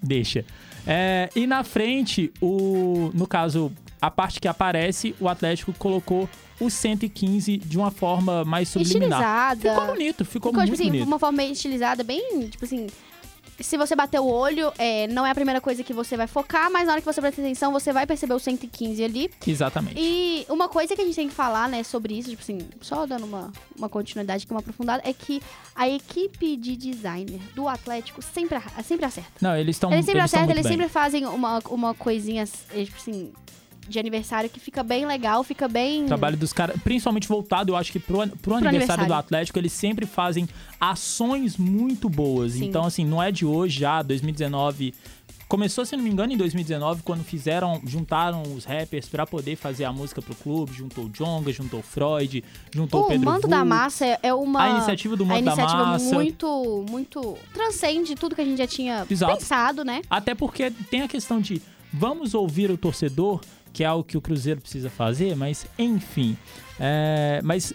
[0.00, 0.44] Deixa.
[0.86, 3.72] É, e na frente, o, no caso,
[4.02, 6.28] a parte que aparece, o Atlético colocou
[6.60, 9.20] o 115 de uma forma mais subliminar.
[9.54, 9.70] Estilizada.
[9.70, 11.06] Ficou bonito, ficou, Ficou, muito tipo assim, bonito.
[11.06, 12.88] uma forma estilizada, bem, tipo assim...
[13.60, 16.68] Se você bater o olho, é, não é a primeira coisa que você vai focar,
[16.72, 19.30] mas na hora que você presta atenção, você vai perceber o 115 ali.
[19.46, 19.94] Exatamente.
[20.00, 23.06] E uma coisa que a gente tem que falar, né, sobre isso, tipo assim, só
[23.06, 25.40] dando uma, uma continuidade aqui, uma aprofundada, é que
[25.76, 29.30] a equipe de designer do Atlético sempre, sempre acerta.
[29.40, 30.78] Não, eles estão Eles sempre eles acertam, muito eles bem.
[30.78, 32.42] sempre fazem uma, uma coisinha,
[32.74, 33.32] eh, tipo assim,
[33.92, 36.04] de aniversário que fica bem legal, fica bem.
[36.04, 39.06] O trabalho dos caras, principalmente voltado, eu acho que pro, an- pro, aniversário, aniversário.
[39.06, 40.48] do Atlético, eles sempre fazem
[40.80, 42.52] ações muito boas.
[42.54, 42.64] Sim.
[42.64, 44.92] Então, assim, não é de hoje já, 2019.
[45.48, 49.84] Começou, se não me engano, em 2019, quando fizeram, juntaram os rappers pra poder fazer
[49.84, 50.72] a música pro clube.
[50.72, 52.42] Juntou o Jonga, juntou o Freud,
[52.74, 53.68] juntou o, O Pedro Manto da Vulp.
[53.68, 54.62] Massa é- é uma.
[54.62, 56.14] A iniciativa do a Manto da iniciativa Massa.
[56.14, 57.36] muito, muito.
[57.52, 59.36] transcende tudo que a gente já tinha Exato.
[59.36, 60.00] pensado, né?
[60.08, 61.60] Até porque tem a questão de
[61.92, 63.38] vamos ouvir o torcedor,
[63.72, 66.36] que é algo que o Cruzeiro precisa fazer, mas enfim.
[66.78, 67.72] É, mas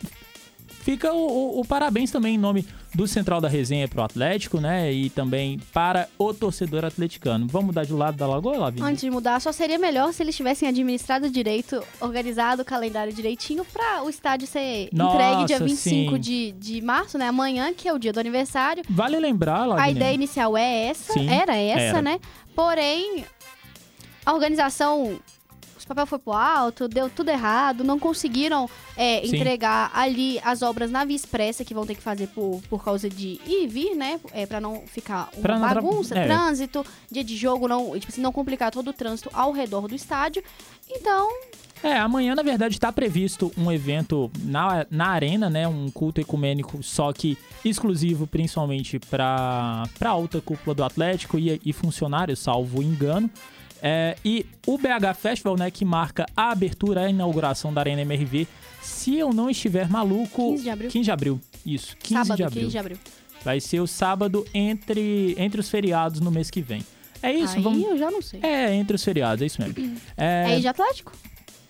[0.67, 4.91] fica o, o- o parabéns também em nome do Central da Resenha pro Atlético, né?
[4.91, 7.45] E também para o torcedor atleticano.
[7.47, 8.88] Vamos mudar de lado da Lagoa, Lavínia?
[8.89, 13.63] Antes de mudar, só seria melhor se eles tivessem administrado direito, organizado o calendário direitinho
[13.65, 16.19] pra o estádio ser Nossa, entregue dia 25 sim.
[16.19, 17.27] de, de março, né?
[17.27, 18.83] Amanhã, que é o dia do aniversário.
[18.89, 19.83] Vale lembrar, Lavínia.
[19.86, 22.01] A ideia inicial é essa, Sim, era essa, era.
[22.01, 22.19] né?
[22.55, 23.25] Porém,
[24.25, 25.19] a organização,
[25.88, 30.91] os papel foi pro alto, deu tudo errado, não conseguiram é, entregar ali as obras
[30.91, 33.95] na via expressa que vão ter que fazer por, por causa de ir e vir,
[33.95, 34.19] né?
[34.34, 36.26] É, pra não ficar uma Pra bagunça, é.
[36.26, 39.95] trânsito, dia de jogo, não, tipo assim, não complicar todo o trânsito ao redor do
[39.95, 40.43] estádio.
[40.89, 41.30] Então,
[41.84, 45.67] É, amanhã, na verdade, está previsto um evento na, na arena, né?
[45.67, 51.71] Um culto ecumênico, só que exclusivo principalmente para a alta cúpula do Atlético e, e
[51.71, 53.30] funcionários, salvo engano.
[53.82, 58.48] É, e o BH Festival, né, que marca a abertura, a inauguração da Arena MRV,
[58.82, 60.52] se eu não estiver maluco...
[60.52, 60.90] 15 de abril.
[60.90, 62.62] 15 de abril, isso, 15 sábado, de abril.
[62.62, 62.98] 15 de abril.
[63.44, 66.84] Vai ser o sábado entre, entre os feriados no mês que vem.
[67.22, 67.82] É isso, Aí vamos...
[67.84, 68.40] eu já não sei.
[68.44, 69.76] É, entre os feriados, é isso mesmo.
[70.18, 71.12] É, É, de Atlético?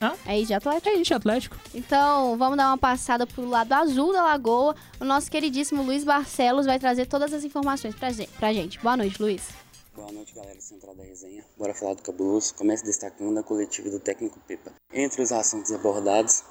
[0.02, 0.14] Hã?
[0.26, 0.90] É de Atlético?
[0.90, 1.58] é isso, Atlético.
[1.74, 4.76] Então, vamos dar uma passada pro lado azul da lagoa.
[5.00, 7.96] O nosso queridíssimo Luiz Barcelos vai trazer todas as informações.
[7.96, 8.80] Pra gente.
[8.80, 9.50] Boa noite, Luiz.
[9.98, 11.44] Boa noite, galera central da resenha.
[11.58, 12.54] Bora falar do cabuloso.
[12.54, 14.72] Começa destacando a coletiva do técnico Pepa.
[14.94, 16.44] Entre os assuntos abordados,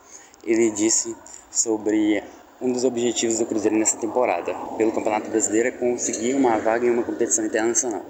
[0.42, 1.14] ele disse
[1.48, 2.24] sobre
[2.60, 6.90] um dos objetivos do Cruzeiro nessa temporada, pelo Campeonato Brasileiro, é conseguir uma vaga em
[6.90, 8.04] uma competição internacional.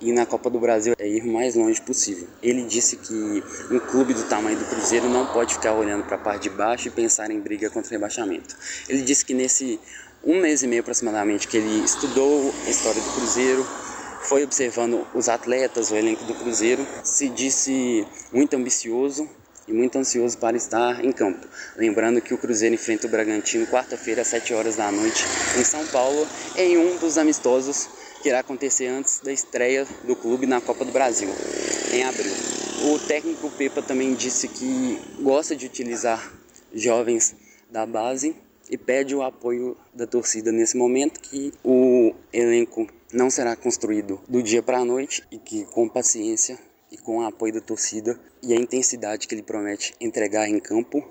[0.00, 2.26] E na Copa do Brasil é ir o mais longe possível.
[2.42, 6.20] Ele disse que um clube do tamanho do Cruzeiro não pode ficar olhando para a
[6.20, 8.56] parte de baixo e pensar em briga contra o rebaixamento.
[8.88, 9.78] Ele disse que nesse
[10.24, 13.64] um mês e meio aproximadamente que ele estudou a história do Cruzeiro,
[14.24, 19.28] foi observando os atletas, o elenco do Cruzeiro, se disse muito ambicioso
[19.68, 21.46] e muito ansioso para estar em campo.
[21.76, 25.24] Lembrando que o Cruzeiro enfrenta o Bragantino quarta-feira às 7 horas da noite
[25.58, 27.88] em São Paulo, em um dos amistosos
[28.22, 31.28] que irá acontecer antes da estreia do clube na Copa do Brasil,
[31.92, 32.32] em abril.
[32.92, 36.32] O técnico Pepa também disse que gosta de utilizar
[36.72, 37.34] jovens
[37.70, 38.34] da base
[38.70, 44.42] e pede o apoio da torcida nesse momento que o elenco não será construído do
[44.42, 46.58] dia para a noite e que com paciência
[46.90, 51.02] e com o apoio da torcida e a intensidade que ele promete entregar em campo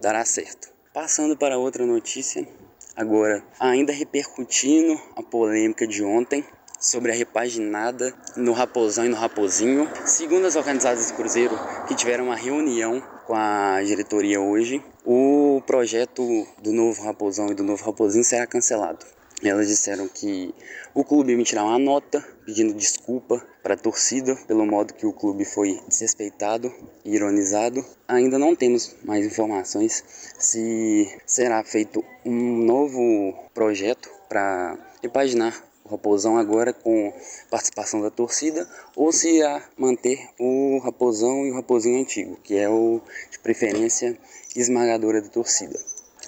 [0.00, 0.70] dará certo.
[0.94, 2.48] Passando para outra notícia,
[2.96, 6.42] agora ainda repercutindo a polêmica de ontem
[6.80, 9.86] sobre a repaginada no Raposão e no Raposinho.
[10.06, 11.54] Segundo as organizadas do Cruzeiro,
[11.86, 16.22] que tiveram uma reunião com a diretoria hoje, o projeto
[16.62, 19.04] do novo Raposão e do novo Raposinho será cancelado.
[19.42, 20.54] Elas disseram que
[20.94, 25.46] o clube emitirá uma nota pedindo desculpa para a torcida pelo modo que o clube
[25.46, 26.70] foi desrespeitado
[27.04, 27.82] e ironizado.
[28.06, 30.04] Ainda não temos mais informações
[30.38, 37.12] se será feito um novo projeto para repaginar o Raposão agora com
[37.50, 42.68] participação da torcida ou se irá manter o Raposão e o Raposinho antigo, que é
[42.68, 43.00] o
[43.30, 44.18] de preferência
[44.54, 45.78] esmagadora da torcida.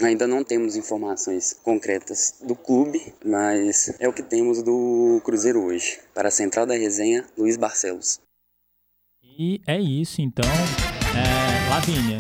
[0.03, 6.01] Ainda não temos informações concretas do clube, mas é o que temos do Cruzeiro hoje.
[6.12, 8.21] Para a Central da Resenha, Luiz Barcelos.
[9.38, 10.45] E é isso, então.
[10.45, 12.19] É, Lavínia.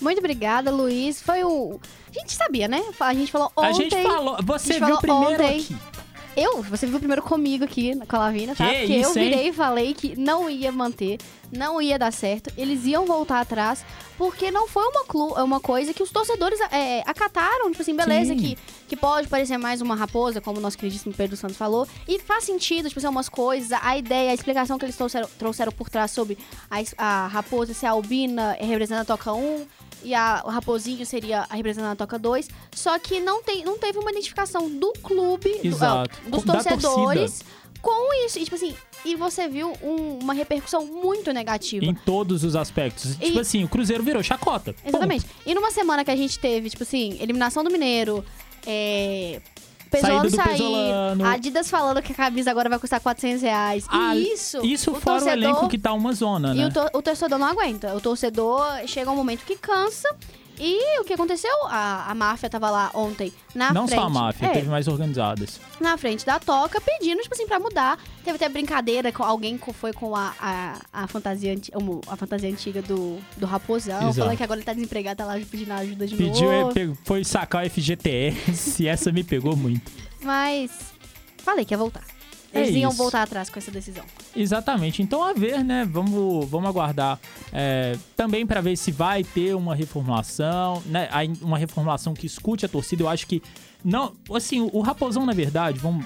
[0.00, 1.22] Muito obrigada, Luiz.
[1.22, 1.78] Foi o.
[2.10, 2.82] A gente sabia, né?
[2.98, 3.68] A gente falou ontem.
[3.68, 4.36] A gente falou.
[4.42, 5.60] Você a gente viu falou primeiro ontem.
[5.60, 5.91] aqui.
[6.36, 8.68] Eu, você viu primeiro comigo aqui com a Lavina, tá?
[8.68, 9.30] Que Porque isso, eu hein?
[9.30, 11.18] virei e falei que não ia manter,
[11.50, 13.84] não ia dar certo, eles iam voltar atrás,
[14.16, 18.32] porque não foi uma, clu uma coisa que os torcedores é, acataram, tipo assim, beleza,
[18.34, 18.40] Sim.
[18.40, 18.58] que,
[18.92, 22.44] que pode parecer mais uma raposa, como o nosso queridíssimo Pedro Santos falou, e faz
[22.44, 26.10] sentido, tipo assim, umas coisas, a ideia, a explicação que eles trouxeram, trouxeram por trás
[26.10, 26.36] sobre
[26.70, 29.66] a, a raposa ser a albina representando a toca 1,
[30.04, 33.78] e a, o raposinho seria a representando a toca 2, só que não, tem, não
[33.78, 36.10] teve uma identificação do clube, do- Exato.
[36.26, 37.42] ah, dos torcedores
[37.80, 38.38] com isso.
[38.38, 38.74] E, tipo assim,
[39.06, 41.84] e você viu um- uma repercussão muito negativa.
[41.84, 43.16] Em todos os aspectos.
[43.16, 44.74] Tipo assim, o Cruzeiro virou chacota.
[44.84, 45.24] Exatamente.
[45.46, 48.22] E numa semana que a gente teve, tipo assim, eliminação do Mineiro,
[48.66, 49.40] é.
[49.90, 51.26] Pesolano do sair, Pesolano.
[51.26, 53.84] Adidas falando que a camisa agora vai custar 400 reais.
[53.90, 56.66] Ah, e isso, Isso o fora o torcedor, elenco que tá uma zona, E né?
[56.68, 57.94] o, tor- o torcedor não aguenta.
[57.94, 60.08] O torcedor chega um momento que cansa.
[60.58, 61.50] E o que aconteceu?
[61.66, 63.98] A, a máfia tava lá ontem na Não frente.
[64.00, 65.58] só a máfia, É, teve mais organizadas.
[65.80, 67.98] na frente da toca, pedindo, tipo assim, pra mudar.
[68.24, 71.54] Teve até brincadeira com alguém que foi com a, a, a fantasia,
[72.08, 74.14] a fantasia antiga do, do Raposão, Exato.
[74.18, 76.74] falando que agora ele tá desempregado, tá lá pedindo ajuda de Pediu, novo.
[76.74, 79.90] pegou- foi sacar o FGTS e essa me pegou muito.
[80.22, 80.70] Mas
[81.38, 82.04] falei que ia voltar.
[82.54, 82.98] É Eles iam isso.
[82.98, 84.04] voltar atrás com essa decisão.
[84.36, 85.02] Exatamente.
[85.02, 85.88] Então, a ver, né?
[85.90, 87.18] Vamos, vamos aguardar
[87.52, 91.08] é, também para ver se vai ter uma reformulação, né?
[91.40, 93.02] Uma reformulação que escute a torcida.
[93.02, 93.42] Eu acho que.
[93.84, 96.04] Não, assim, o Raposão, na verdade, vamos.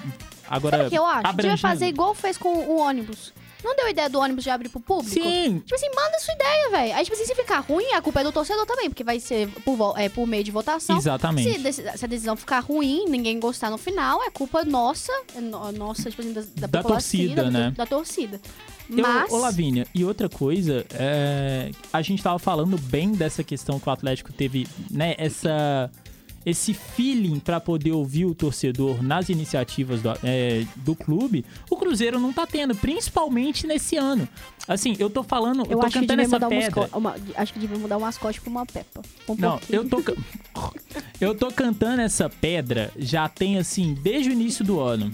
[0.49, 0.77] Agora.
[0.77, 1.17] Sabe o que eu acho?
[1.17, 1.57] Devia abrangendo.
[1.59, 3.33] fazer igual fez com o ônibus.
[3.63, 5.13] Não deu ideia do ônibus de abrir pro público?
[5.13, 6.95] Sim, Tipo assim, manda sua ideia, velho.
[6.95, 9.47] Aí, tipo assim, se ficar ruim, a culpa é do torcedor também, porque vai ser
[9.65, 10.97] por, é, por meio de votação.
[10.97, 11.73] exatamente.
[11.73, 15.71] Se, se a decisão ficar ruim, ninguém gostar no final, é culpa nossa, é no-
[15.71, 17.73] nossa, tipo assim, da, da, Da torcida, da, né?
[17.75, 18.39] Da torcida.
[18.89, 19.31] Eu- Mas.
[19.31, 23.91] Ô, Lavínia, e outra coisa, é, a gente tava falando bem dessa questão que o
[23.91, 25.91] Atlético teve, né, essa,
[26.49, 32.21] esse feeling pra poder ouvir o torcedor nas iniciativas do, é, do clube, o Cruzeiro
[32.21, 34.25] não tá tendo, principalmente nesse ano.
[34.65, 36.89] Assim, eu tô falando, eu, eu tô cantando essa pedra.
[36.93, 39.01] uma- acho que devia mudar o mascote pra uma Peppa.
[39.27, 39.81] Um Não, pouquinho.
[39.81, 40.01] eu tô,
[41.19, 45.13] eu tô cantando essa pedra já tem assim, desde o início do ano.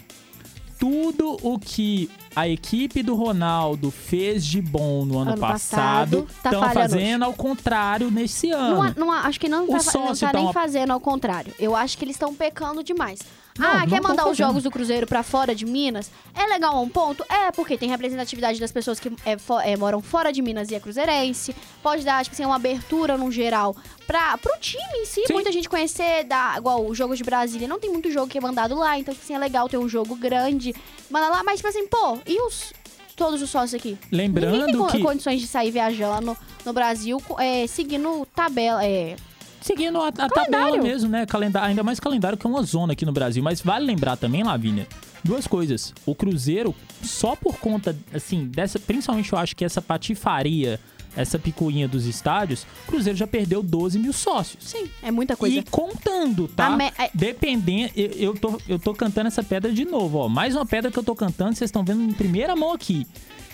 [0.84, 6.50] Tudo o que a equipe do Ronaldo fez de bom no ano, Ano passado, tá
[6.50, 8.84] estão falhando fazendo ao contrário nesse ano.
[8.84, 11.54] Não, não acho que não O tá, não tá tá nem fazendo ao contrário.
[11.58, 13.20] Eu acho que eles estão pecando demais.
[13.58, 16.10] Não, ah, não quer mandar os jogos do Cruzeiro pra fora de Minas?
[16.34, 17.24] É legal a um ponto?
[17.30, 20.76] É, porque tem representatividade das pessoas que é, fo- é, moram fora de Minas e
[20.76, 21.56] é cruzeirense.
[21.82, 23.76] Pode dar, tipo assim, uma abertura no geral
[24.08, 25.22] pra, pro time em si.
[25.28, 25.34] Sim.
[25.34, 27.68] Muita gente conhecer, da, igual o jogo de Brasília.
[27.68, 29.88] Não tem muito jogo que é mandado lá, então, tipo assim, é legal ter um
[29.88, 30.74] jogo grande.
[31.10, 32.74] Manda lá, mas, tipo assim, pô, e os...
[33.16, 33.90] Todos os sócios aqui.
[34.12, 36.36] Ninguém tem Lembrando que condições de sair viajando
[36.66, 38.84] no Brasil co- é, seguindo tabela.
[38.84, 39.16] É,
[39.64, 41.26] seguindo a, a tabela mesmo, né?
[41.26, 43.42] Calendário, ainda mais calendário que é uma zona aqui no Brasil.
[43.42, 44.88] Mas vale lembrar também, Lavínia,
[45.24, 45.94] duas coisas.
[46.06, 48.78] O Cruzeiro, só por conta, assim, dessa.
[48.80, 50.80] Principalmente eu acho que essa patifaria,
[51.16, 54.64] essa picuinha dos estádios, o Cruzeiro já perdeu 12 mil sócios.
[54.64, 55.56] sim, é muita coisa.
[55.60, 56.72] E contando, tá?
[56.76, 60.28] Me- é- Dependendo, eu, eu, tô, eu tô cantando essa pedra de novo, ó.
[60.30, 63.06] Mais uma pedra que eu tô cantando, vocês estão vendo em primeira mão aqui.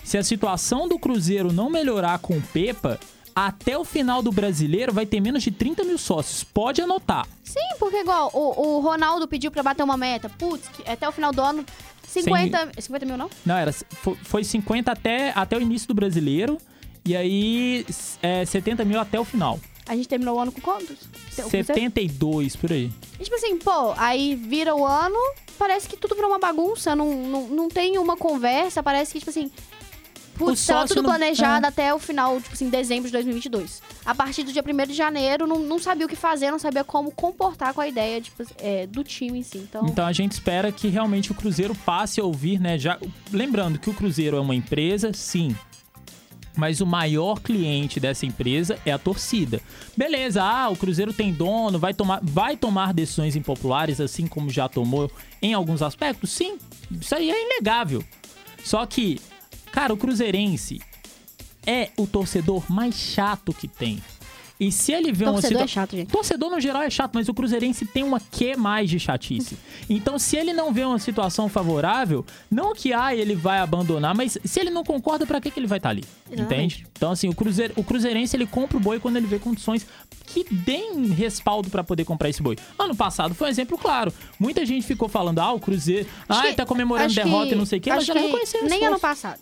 [0.02, 2.98] Se a situação do Cruzeiro não melhorar com o Pepa,
[3.46, 6.44] até o final do brasileiro vai ter menos de 30 mil sócios.
[6.44, 7.26] Pode anotar.
[7.42, 10.28] Sim, porque igual o, o Ronaldo pediu pra bater uma meta.
[10.28, 11.64] Putz, até o final do ano,
[12.06, 13.30] 50, 50 mil não?
[13.46, 16.58] Não, era, foi, foi 50 até, até o início do brasileiro.
[17.04, 17.86] E aí,
[18.22, 19.58] é, 70 mil até o final.
[19.88, 20.98] A gente terminou o ano com quantos?
[21.34, 21.66] Tem- o Cruzeiro?
[21.66, 22.92] 72 por aí.
[23.18, 25.18] E, tipo assim, pô, aí vira o ano,
[25.58, 29.30] parece que tudo virou uma bagunça, não, não, não tem uma conversa, parece que, tipo
[29.30, 29.50] assim...
[30.46, 31.68] Putz, O tava tudo não- planejado é.
[31.68, 33.82] até o final, tipo assim, dezembro de 2022.
[34.04, 36.82] A partir do dia 1 de janeiro, não, não sabia o que fazer, não sabia
[36.82, 39.58] como comportar com a ideia tipo, é, do time em si.
[39.58, 42.78] Então, Então a gente espera que realmente o Cruzeiro passe a ouvir, né?
[42.78, 42.98] Já
[43.32, 45.54] lembrando que o Cruzeiro é uma empresa, sim.
[46.56, 49.60] Mas o maior cliente dessa empresa é a torcida.
[49.96, 54.68] Beleza, ah, o Cruzeiro tem dono, vai tomar, vai tomar decisões impopulares, assim como já
[54.68, 56.30] tomou em alguns aspectos?
[56.30, 56.58] Sim,
[56.90, 58.02] isso aí é inegável.
[58.64, 59.20] Só que,
[59.72, 60.80] cara, o Cruzeirense
[61.66, 64.02] é o torcedor mais chato que tem.
[64.58, 66.12] E se ele vê uma Torcedor é chato, gente.
[66.12, 69.56] Torcedor no geral é chato, mas o Cruzeirense tem uma que mais de chatice.
[69.88, 74.38] Então, se ele não vê uma situação favorável, não que ah, ele vai abandonar, mas
[74.44, 76.04] se ele não concorda, pra que, que ele vai estar ali?
[76.30, 76.42] Exatamente.
[76.76, 76.86] Entende?
[76.96, 79.84] Então, assim, o, cruzeiro, o Cruzeirense ele compra o boi quando ele vê condições
[80.26, 82.56] que deem respaldo pra poder comprar esse boi.
[82.78, 84.12] Ano passado foi um exemplo claro.
[84.38, 87.78] Muita gente ficou falando, ah, o Cruzeiro, ah, tá comemorando derrota que- e não sei
[87.78, 88.84] o quê, mas já não o Nem esforço.
[88.84, 89.40] ano passado.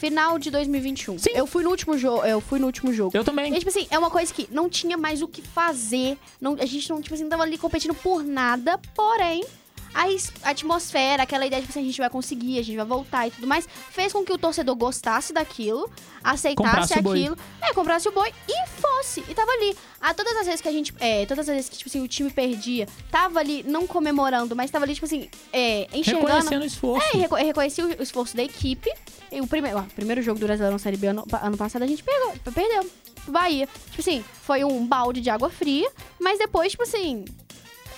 [0.00, 1.18] Final de 2021.
[1.18, 1.30] Sim.
[1.34, 2.24] Eu fui no último jogo.
[2.24, 3.14] Eu fui no último jogo.
[3.14, 3.54] Eu também.
[3.54, 6.16] E, tipo assim, é uma coisa que não tinha mais o que fazer.
[6.40, 8.80] Não, a gente não, tipo assim, não tava ali competindo por nada.
[8.94, 9.44] Porém,
[9.94, 10.04] a,
[10.46, 13.26] a atmosfera, aquela ideia de que assim, a gente vai conseguir, a gente vai voltar
[13.26, 15.90] e tudo mais, fez com que o torcedor gostasse daquilo,
[16.22, 19.24] aceitasse Comprasse aquilo, é, comprasse o boi e fosse.
[19.28, 19.76] E tava ali.
[20.00, 20.94] Ah, todas as vezes que a gente.
[21.00, 24.70] É, todas as vezes que, tipo assim, o time perdia, tava ali, não comemorando, mas
[24.70, 26.26] tava ali, tipo assim, é, enxergando.
[26.26, 27.06] Reconhecendo o esforço.
[27.14, 28.90] É, reco- reconheci o esforço da equipe.
[29.32, 31.86] E o primeiro, ó, o primeiro jogo do Brasileirão Série B ano, ano passado a
[31.86, 32.90] gente pegou, perdeu.
[33.28, 33.68] Bahia.
[33.90, 37.24] Tipo assim, foi um balde de água fria, mas depois, tipo assim.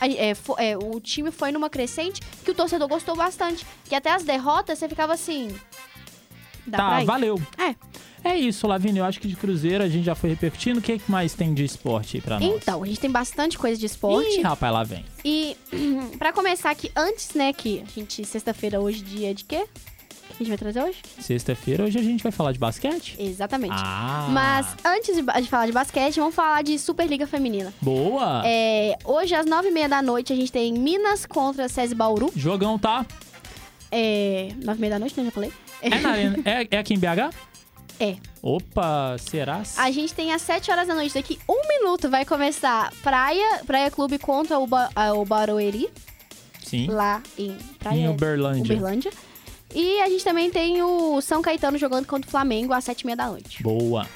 [0.08, 3.64] É, fo- é, o time foi numa crescente que o torcedor gostou bastante.
[3.84, 5.48] Que até as derrotas você ficava assim.
[6.66, 7.40] Dá pra Tá, valeu.
[7.58, 7.74] É.
[8.24, 9.00] É isso, Lavínia.
[9.00, 10.76] Eu acho que de Cruzeiro a gente já foi repetindo.
[10.76, 12.48] O que que mais tem de esporte aí pra nós?
[12.54, 14.38] Então, a gente tem bastante coisa de esporte.
[14.38, 15.04] Ih, rapaz, lá vem.
[15.24, 15.56] E
[16.18, 19.64] pra começar aqui, antes, né, que a gente, sexta-feira, hoje, dia de quê?
[20.36, 20.98] Que a gente vai trazer hoje?
[21.20, 23.16] Sexta-feira, hoje a gente vai falar de basquete?
[23.18, 23.74] Exatamente.
[23.76, 24.28] Ah!
[24.30, 27.72] Mas antes de, de falar de basquete, vamos falar de Superliga Feminina.
[27.80, 28.42] Boa!
[28.44, 32.32] É, hoje, às nove e meia da noite, a gente tem Minas contra SESI Bauru.
[32.34, 33.04] Jogão, tá?
[33.90, 35.24] É, nove e meia da noite, né?
[35.26, 35.52] Já falei.
[35.82, 36.16] É, na
[36.50, 37.34] é, é aqui em BH?
[38.00, 38.16] É.
[38.42, 39.62] Opa, será?
[39.76, 43.90] A gente tem às sete horas da noite, daqui um minuto, vai começar Praia, Praia
[43.90, 45.88] Clube contra o, ba, o Barueri,
[46.64, 46.88] Sim.
[46.88, 48.64] lá em Praia Em Uberlândia.
[48.74, 49.12] Uberlândia.
[49.74, 53.06] E a gente também tem o São Caetano jogando contra o Flamengo às sete e
[53.06, 53.62] meia da noite.
[53.62, 54.06] Boa.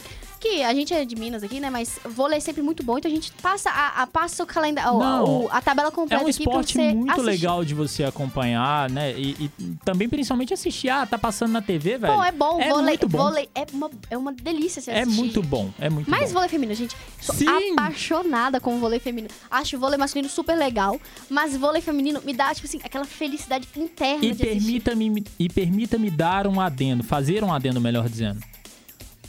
[0.48, 1.70] Que a gente é de Minas aqui, né?
[1.70, 4.98] Mas vôlei é sempre muito bom, então a gente passa a, a- passa o calendário,
[4.98, 7.26] Não, a tabela É completa um aqui pra esporte você muito assistir.
[7.26, 9.12] legal de você acompanhar, né?
[9.18, 9.50] E, e
[9.84, 10.88] também, principalmente, assistir.
[10.88, 12.14] Ah, tá passando na TV, velho.
[12.14, 12.60] Pô, é bom.
[12.60, 13.18] É vôlei, muito bom.
[13.18, 15.16] vôlei é uma, é uma delícia você É assistir.
[15.18, 15.46] muito gente.
[15.48, 16.34] bom, é muito Mas bom.
[16.34, 16.96] vôlei feminino, gente.
[17.20, 17.72] Sou Sim.
[17.72, 19.32] apaixonada com o vôlei feminino.
[19.50, 23.66] Acho o vôlei masculino super legal, mas vôlei feminino me dá, tipo assim, aquela felicidade
[23.76, 24.80] interna E de assistir.
[24.80, 28.40] permita-me e permita-me dar um adendo, fazer um adendo, melhor dizendo.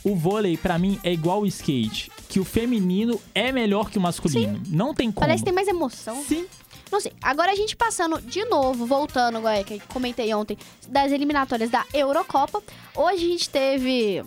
[0.08, 2.10] O vôlei, pra mim, é igual o skate.
[2.28, 4.60] Que o feminino é melhor que o masculino.
[4.68, 5.26] Não tem como.
[5.26, 6.22] Parece que tem mais emoção.
[6.24, 6.46] Sim.
[6.90, 7.12] Não sei.
[7.20, 10.56] Agora a gente passando de novo, voltando, agora que comentei ontem,
[10.88, 12.62] das eliminatórias da Eurocopa.
[12.96, 14.24] Hoje a gente teve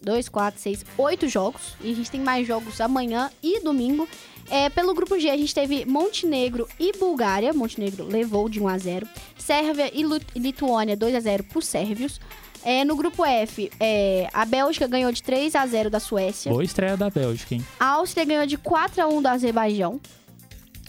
[0.00, 1.74] dois, quatro, seis, oito jogos.
[1.80, 4.08] E a gente tem mais jogos amanhã e domingo.
[4.50, 7.52] É, pelo grupo G, a gente teve Montenegro e Bulgária.
[7.52, 10.02] Montenegro levou de 1 a 0 Sérvia e
[10.38, 12.20] Lituânia 2 a 0 pro sérvios.
[12.64, 16.50] É, no grupo F, é, a Bélgica ganhou de 3 a 0 da Suécia.
[16.50, 17.64] Boa estreia da Bélgica, hein?
[17.78, 20.00] A Áustria ganhou de 4 a 1 do Azerbaijão.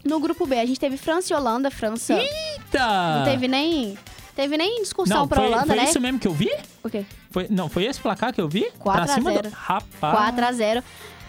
[0.03, 1.69] No grupo B, a gente teve França e Holanda.
[1.69, 3.17] França Eita!
[3.17, 3.97] não teve nem,
[4.35, 5.83] teve nem discussão Não, pra foi, Holanda, foi né?
[5.83, 6.51] isso mesmo que eu vi?
[6.83, 7.05] O quê?
[7.29, 8.71] Foi, não, foi esse placar que eu vi?
[8.79, 9.49] 4 pra a cima 0.
[9.49, 9.53] Do...
[9.53, 10.17] Rapaz.
[10.17, 10.83] 4 a 0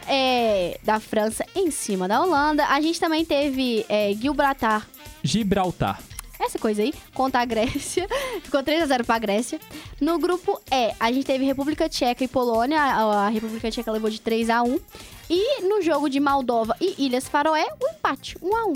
[0.06, 2.64] é, da França em cima da Holanda.
[2.66, 4.86] A gente também teve é, Gibraltar,
[5.22, 6.00] Gibraltar.
[6.40, 8.08] Essa coisa aí, contra a Grécia.
[8.42, 9.60] Ficou 3 a 0 pra Grécia.
[10.00, 12.80] No grupo E, a gente teve República Tcheca e Polônia.
[12.80, 14.80] A, a República Tcheca levou de 3 a 1
[15.28, 18.72] E no jogo de Moldova e Ilhas Faroé, o empate, 1 a 1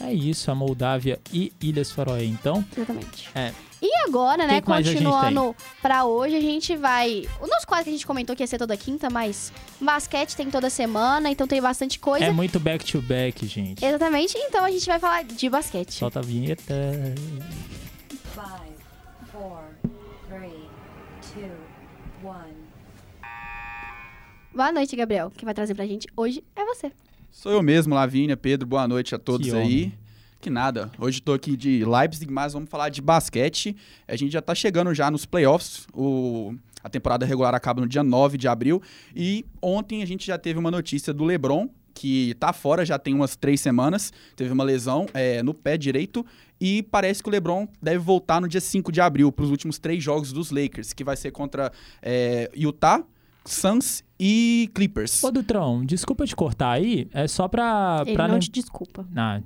[0.00, 2.64] É isso, a Moldávia e Ilhas Faroé, então.
[2.76, 3.30] Exatamente.
[3.34, 3.52] É.
[3.86, 7.28] E agora, né, que continuando pra hoje, a gente vai.
[7.38, 10.48] O nosso quadro que a gente comentou que ia ser toda quinta, mas basquete tem
[10.48, 12.24] toda semana, então tem bastante coisa.
[12.24, 13.84] É muito back-to-back, gente.
[13.84, 15.92] Exatamente, então a gente vai falar de basquete.
[15.92, 16.74] Solta a vinheta.
[18.32, 18.72] Five,
[19.30, 19.60] four,
[20.30, 20.66] three,
[21.34, 22.54] two, one.
[24.54, 25.30] Boa noite, Gabriel.
[25.36, 26.90] Quem vai trazer pra gente hoje é você.
[27.30, 29.62] Sou eu mesmo, Lavínia, Pedro, boa noite a todos Que aí.
[29.62, 30.03] homem.
[30.44, 33.74] Que nada, hoje tô aqui de Leipzig, mas vamos falar de basquete.
[34.06, 36.54] A gente já tá chegando já nos playoffs, o...
[36.82, 38.82] a temporada regular acaba no dia 9 de abril.
[39.16, 43.14] E ontem a gente já teve uma notícia do LeBron, que tá fora já tem
[43.14, 46.26] umas três semanas, teve uma lesão é, no pé direito.
[46.60, 49.78] E parece que o LeBron deve voltar no dia 5 de abril para os últimos
[49.78, 53.02] três jogos dos Lakers, que vai ser contra é, Utah,
[53.46, 55.24] Suns e Clippers.
[55.24, 57.08] Ô, Dutrão, desculpa te cortar aí.
[57.14, 58.02] É só pra.
[58.06, 59.06] Ele pra não lem- te desculpa.
[59.16, 59.40] Ah,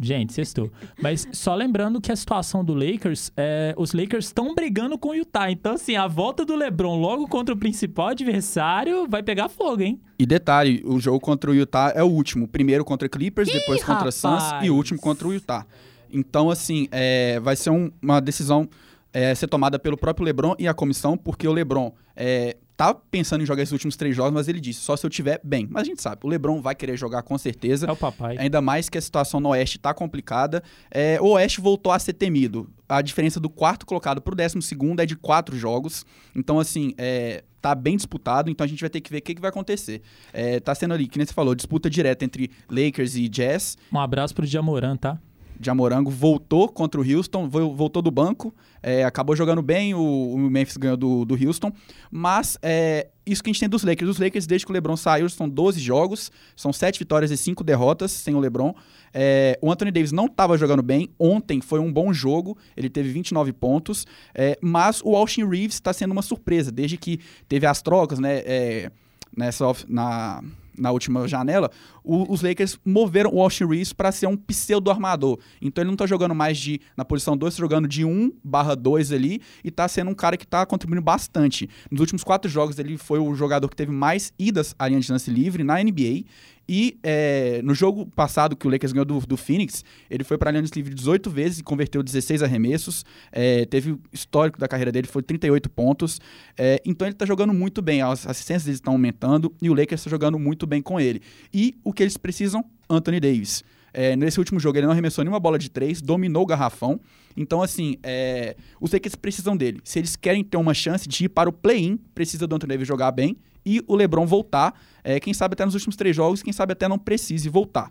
[0.00, 0.70] Gente, sextou.
[1.00, 5.14] Mas só lembrando que a situação do Lakers, é, os Lakers estão brigando com o
[5.14, 5.50] Utah.
[5.50, 10.00] Então, assim, a volta do LeBron logo contra o principal adversário vai pegar fogo, hein?
[10.18, 12.46] E detalhe, o jogo contra o Utah é o último.
[12.46, 14.66] Primeiro contra Clippers, depois contra Suns rapaz!
[14.66, 15.64] e o último contra o Utah.
[16.12, 18.68] Então, assim, é, vai ser um- uma decisão
[19.16, 23.40] é, ser tomada pelo próprio LeBron e a comissão, porque o LeBron é, tá pensando
[23.42, 25.66] em jogar esses últimos três jogos, mas ele disse, só se eu tiver bem.
[25.70, 27.86] Mas a gente sabe, o LeBron vai querer jogar com certeza.
[27.86, 28.36] É o papai.
[28.38, 30.62] Ainda mais que a situação no Oeste tá complicada.
[30.90, 32.68] É, o Oeste voltou a ser temido.
[32.86, 36.04] A diferença do quarto colocado pro décimo segundo é de quatro jogos.
[36.34, 38.50] Então, assim, é, tá bem disputado.
[38.50, 40.02] Então a gente vai ter que ver o que, que vai acontecer.
[40.30, 43.78] É, tá sendo ali, que nem você falou, disputa direta entre Lakers e Jazz.
[43.90, 45.18] Um abraço pro Jamoran, tá?
[45.60, 50.00] Jamorango voltou contra o Houston, vo- voltou do banco, é, acabou jogando bem, o,
[50.34, 51.72] o Memphis ganhou do, do Houston,
[52.10, 54.10] mas é, isso que a gente tem dos Lakers.
[54.10, 57.64] Os Lakers, desde que o LeBron saiu, são 12 jogos, são 7 vitórias e 5
[57.64, 58.74] derrotas sem o LeBron.
[59.12, 63.10] É, o Anthony Davis não estava jogando bem, ontem foi um bom jogo, ele teve
[63.10, 67.80] 29 pontos, é, mas o Austin Reeves está sendo uma surpresa, desde que teve as
[67.80, 68.90] trocas, né, é,
[69.36, 70.42] nessa na,
[70.78, 71.70] na última janela,
[72.04, 75.38] o- os Lakers moveram o Austin Reeves para ser um pseudo-armador.
[75.60, 78.74] Então ele não tá jogando mais de na posição 2, tá jogando de 1 barra
[78.74, 81.68] 2 ali e tá sendo um cara que tá contribuindo bastante.
[81.90, 85.10] Nos últimos quatro jogos ele foi o jogador que teve mais idas à linha de
[85.10, 86.24] lance livre na NBA.
[86.68, 90.50] E é, no jogo passado que o Lakers ganhou do, do Phoenix, ele foi para
[90.50, 93.04] a linha de livre 18 vezes e converteu 16 arremessos.
[93.30, 96.20] É, teve o histórico da carreira dele, foi 38 pontos.
[96.56, 100.10] É, então ele tá jogando muito bem, as assistências estão aumentando e o Lakers está
[100.10, 101.20] jogando muito bem com ele.
[101.52, 102.64] E o que eles precisam?
[102.88, 103.62] Anthony Davis.
[103.98, 107.00] É, nesse último jogo ele não arremessou nenhuma bola de três, dominou o garrafão.
[107.34, 109.80] Então, assim, é, os Lakers precisam dele.
[109.82, 112.86] Se eles querem ter uma chance de ir para o play-in, precisa do Anthony Davis
[112.86, 114.78] jogar bem e o LeBron voltar.
[115.02, 117.90] É, quem sabe até nos últimos três jogos, quem sabe até não precise voltar.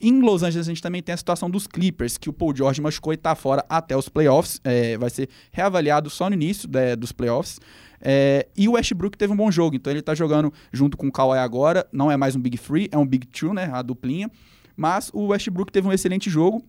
[0.00, 2.82] Em Los Angeles, a gente também tem a situação dos Clippers, que o Paul George
[2.82, 4.60] machucou e está fora até os playoffs.
[4.64, 7.60] É, vai ser reavaliado só no início né, dos playoffs.
[8.00, 11.12] É, e o Westbrook teve um bom jogo, então ele tá jogando junto com o
[11.12, 11.86] Kawhi agora.
[11.92, 13.70] Não é mais um Big Three, é um Big Two, né?
[13.72, 14.28] A duplinha.
[14.76, 16.62] Mas o Westbrook teve um excelente jogo.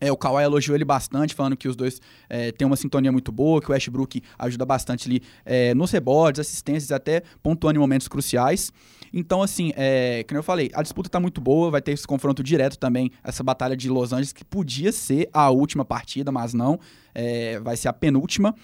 [0.00, 3.30] É, o Kawhi elogiou ele bastante, falando que os dois é, têm uma sintonia muito
[3.30, 8.08] boa, que o Westbrook ajuda bastante ali é, nos rebotes, assistências, até pontuando em momentos
[8.08, 8.72] cruciais.
[9.12, 12.42] Então, assim, é, como eu falei, a disputa tá muito boa, vai ter esse confronto
[12.42, 16.80] direto também, essa batalha de Los Angeles, que podia ser a última partida, mas não,
[17.14, 18.54] é, vai ser a penúltima.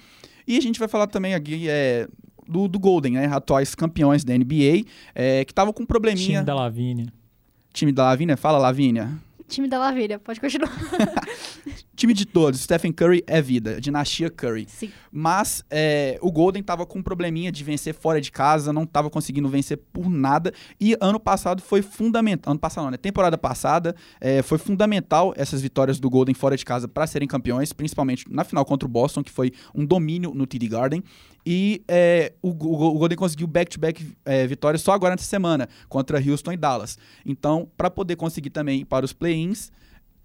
[0.47, 2.09] E a gente vai falar também aqui é,
[2.49, 3.27] do, do Golden, né?
[3.27, 6.39] Atuais campeões da NBA, é, que estavam com um probleminha.
[6.39, 7.13] Time da Lavínia.
[7.77, 8.37] Time da Lavínia?
[8.37, 9.11] Fala, Lavínia.
[9.49, 10.73] Time da Lavínia, pode continuar.
[11.95, 14.67] Time de todos, Stephen Curry é vida, dinastia Curry.
[14.69, 14.91] Sim.
[15.11, 19.09] Mas é, o Golden tava com um probleminha de vencer fora de casa, não tava
[19.09, 20.53] conseguindo vencer por nada.
[20.79, 22.51] E ano passado foi fundamental.
[22.53, 22.97] Ano passado não, né?
[22.99, 27.73] Temporada passada é, foi fundamental essas vitórias do Golden fora de casa para serem campeões,
[27.73, 31.03] principalmente na final contra o Boston, que foi um domínio no TD Garden.
[31.47, 36.53] E é, o, o- Golden conseguiu back-to-back é, vitórias só agora nessa semana, contra Houston
[36.53, 36.99] e Dallas.
[37.25, 39.71] Então, para poder conseguir também ir para os play-ins,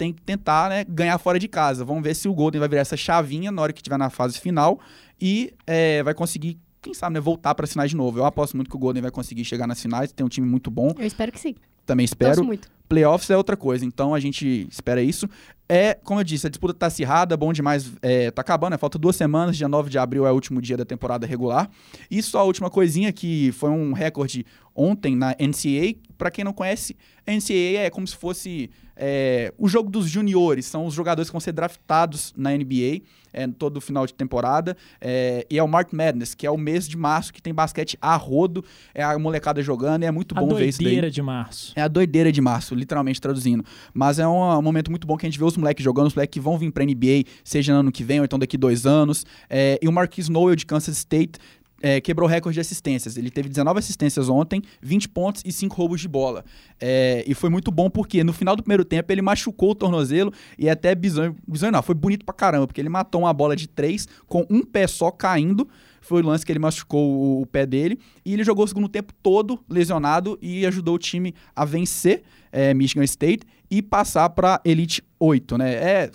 [0.02, 1.86] tem que tentar né, ganhar fora de casa.
[1.86, 4.40] Vamos ver se o Golden vai virar essa chavinha na hora que estiver na fase
[4.40, 4.80] final
[5.22, 8.18] e é, vai conseguir, quem sabe, né, voltar para as finais de novo.
[8.18, 10.72] Eu aposto muito que o Golden vai conseguir chegar nas finais, tem um time muito
[10.72, 11.54] bom, Eu espero que sim.
[11.92, 12.50] Também espero.
[12.88, 15.28] Playoffs é outra coisa, então a gente espera isso.
[15.68, 18.78] É, como eu disse, a disputa tá acirrada, bom demais, é, tá acabando, né?
[18.78, 21.70] falta duas semanas, dia 9 de abril é o último dia da temporada regular.
[22.10, 26.52] E só a última coisinha que foi um recorde ontem na NCAA, para quem não
[26.52, 31.30] conhece, a NCAA é como se fosse é, o jogo dos juniores, são os jogadores
[31.30, 33.02] que vão ser draftados na NBA
[33.34, 36.88] é, todo final de temporada, é, e é o March Madness, que é o mês
[36.88, 38.64] de março que tem basquete a rodo,
[38.94, 40.86] é a molecada jogando, e é muito A bom ver isso daí.
[40.86, 41.74] doideira de março.
[41.76, 43.64] É a doideira de março, literalmente traduzindo.
[43.94, 46.16] Mas é um, um momento muito bom que a gente vê os moleques jogando, os
[46.16, 48.86] moleques que vão vir pra NBA, seja no ano que vem ou então daqui dois
[48.86, 49.26] anos.
[49.50, 51.40] É, e o Marquis Noel de Kansas State
[51.82, 53.18] é, quebrou recorde de assistências.
[53.18, 56.46] Ele teve 19 assistências ontem, 20 pontos e 5 roubos de bola.
[56.80, 60.32] É, e foi muito bom porque no final do primeiro tempo ele machucou o tornozelo
[60.58, 61.36] e é até bizonho.
[61.48, 64.64] Bizonho não, foi bonito pra caramba, porque ele matou uma bola de 3 com um
[64.64, 65.68] pé só caindo.
[66.02, 68.00] Foi o lance que ele machucou o, pé dele.
[68.26, 72.74] E ele jogou o segundo tempo todo lesionado e ajudou o time a vencer é,
[72.74, 75.74] Michigan State e passar pra Elite 8, né?
[75.74, 76.12] É,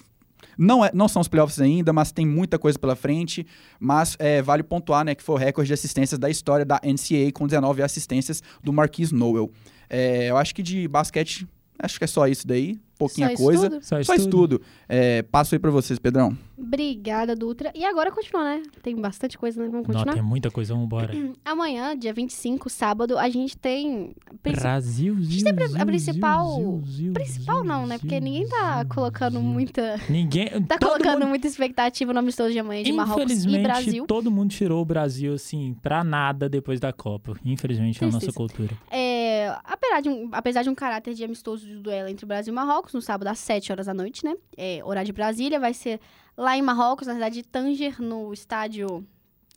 [0.59, 3.47] não, é, não são os playoffs ainda, mas tem muita coisa pela frente.
[3.79, 7.33] Mas é, vale pontuar né, que foi o recorde de assistências da história da NCAA,
[7.33, 9.51] com 19 assistências do Marquis Noel.
[9.89, 11.47] É, eu acho que de basquete
[11.79, 12.79] acho que é só isso daí.
[12.99, 13.71] Pouquinha Só isso coisa.
[13.71, 13.85] tudo?
[13.85, 14.63] Só Só isso tudo.
[14.89, 16.35] É, passo aí pra vocês, Pedrão.
[16.57, 17.71] Obrigada, Dutra.
[17.75, 18.63] E agora continua, né?
[18.83, 19.69] Tem bastante coisa, né?
[19.69, 20.15] Vamos Não, continuar?
[20.15, 21.13] tem muita coisa, vamos embora.
[21.45, 24.15] Amanhã, dia 25, sábado, a gente tem.
[24.43, 27.99] princi- Brasil, a Zil, principal- Zil, Zil, Principal Zil, não, né?
[27.99, 29.43] Porque ninguém tá Zil, colocando Zil.
[29.43, 30.01] muita.
[30.09, 30.49] Ninguém.
[30.63, 34.07] Tá colocando mundo- muita expectativa no amistoso de amanhã de Marrocos e Infelizmente, Brasil.
[34.07, 37.35] todo mundo tirou o Brasil, assim, pra nada depois da Copa.
[37.45, 38.37] Infelizmente, é a nossa Tristeza.
[38.39, 38.75] cultura.
[38.91, 39.06] É,
[39.65, 42.93] apesar, de um, apesar de um caráter de amistoso de duelo entre Brasil e Marrocos,
[42.93, 44.35] no sábado às 7 horas da noite, né?
[44.57, 46.01] É, horário de Brasília, vai ser
[46.37, 49.07] lá em Marrocos, na cidade de Tanger, no estádio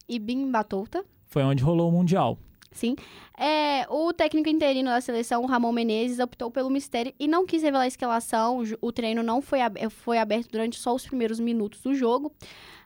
[0.08, 1.04] Ibn Batouta.
[1.26, 2.38] Foi onde rolou o Mundial.
[2.72, 2.96] Sim.
[3.38, 7.84] É, o técnico interino da seleção, Ramon Menezes, optou pelo mistério e não quis revelar
[7.84, 8.64] a escalação.
[8.80, 12.32] O, treino não foi, ab- foi aberto durante só os primeiros minutos do jogo.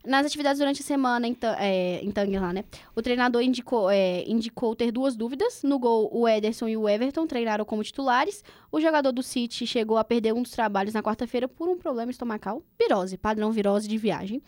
[0.05, 2.65] Nas atividades durante a semana em, é, em Tanger lá, né?
[2.95, 5.63] O treinador indicou, é, indicou ter duas dúvidas.
[5.63, 8.43] No gol, o Ederson e o Everton treinaram como titulares.
[8.71, 12.11] O jogador do City chegou a perder um dos trabalhos na quarta-feira por um problema
[12.11, 12.61] estomacal.
[12.77, 14.41] Virose, padrão virose de viagem.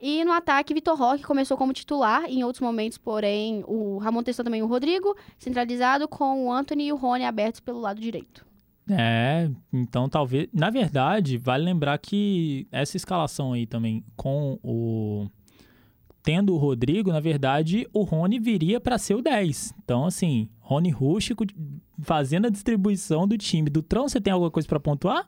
[0.00, 4.44] E no ataque, Vitor Roque começou como titular em outros momentos, porém, o Ramon testou
[4.44, 8.46] também o Rodrigo, centralizado, com o Anthony e o Rony abertos pelo lado direito.
[8.88, 10.48] É, então talvez.
[10.52, 15.28] Na verdade, vale lembrar que essa escalação aí também com o.
[16.22, 19.74] Tendo o Rodrigo, na verdade, o Rony viria pra ser o 10.
[19.82, 21.46] Então, assim, Rony rústico
[22.02, 23.70] fazendo a distribuição do time.
[23.70, 25.26] Do Trão, você tem alguma coisa pra pontuar?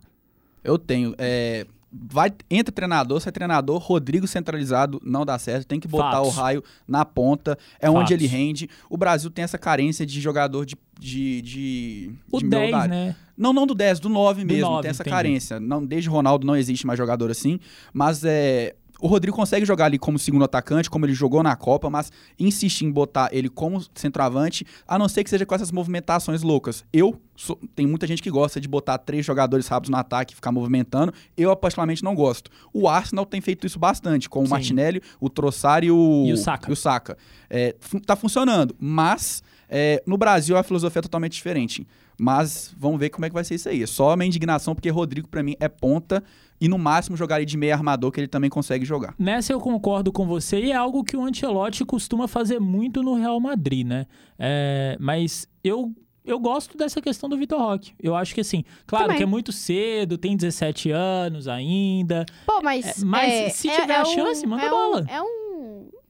[0.63, 1.15] Eu tenho.
[1.17, 5.67] É, vai, entra treinador, sai treinador, Rodrigo centralizado, não dá certo.
[5.67, 6.29] Tem que botar Fatos.
[6.29, 7.59] o raio na ponta.
[7.79, 8.13] É onde Fatos.
[8.13, 8.69] ele rende.
[8.89, 10.77] O Brasil tem essa carência de jogador de.
[10.99, 12.89] de, de O de 10, miolidade.
[12.91, 13.17] né?
[13.37, 14.71] Não, não do 10, do 9 Do mesmo.
[14.71, 15.15] 9, tem essa entendi.
[15.17, 15.59] carência.
[15.61, 17.59] Não, desde Ronaldo não existe mais jogador assim.
[17.93, 18.75] Mas é.
[19.03, 22.83] O Rodrigo consegue jogar ali como segundo atacante, como ele jogou na Copa, mas insiste
[22.83, 26.85] em botar ele como centroavante, a não ser que seja com essas movimentações loucas.
[26.93, 30.37] Eu, sou- tem muita gente que gosta de botar três jogadores rápidos no ataque e
[30.37, 31.13] ficar movimentando.
[31.37, 32.51] Eu, particularmente, não gosto.
[32.73, 34.51] O Arsenal tem feito isso bastante, com o Sim.
[34.51, 36.71] Martinelli, o Trossard e o, E o Saka.
[36.71, 37.19] e o Saka.
[37.51, 37.75] É,
[38.07, 41.87] tá funcionando, mas é, no Brasil a filosofia é totalmente diferente.
[42.19, 43.83] Mas vamos ver como é que vai ser isso aí.
[43.83, 46.23] É só a minha indignação, porque Rodrigo, pra mim, é ponta
[46.65, 49.15] e no máximo jogaria de meio armador, que ele também consegue jogar.
[49.19, 53.15] Nessa eu concordo com você e é algo que o Ancelotti costuma fazer muito no
[53.15, 54.07] Real Madrid, né?
[54.39, 55.93] É, mas eu,
[56.25, 57.93] eu gosto dessa questão do Vitor Roque.
[58.01, 59.17] Eu acho que assim, claro Também.
[59.17, 62.25] que é muito cedo, tem 17 anos ainda.
[62.47, 63.03] Pô, mas.
[63.03, 65.03] É, mas é, se é- tiver é a um- chance, manda é bola.
[65.03, 65.42] Um, é um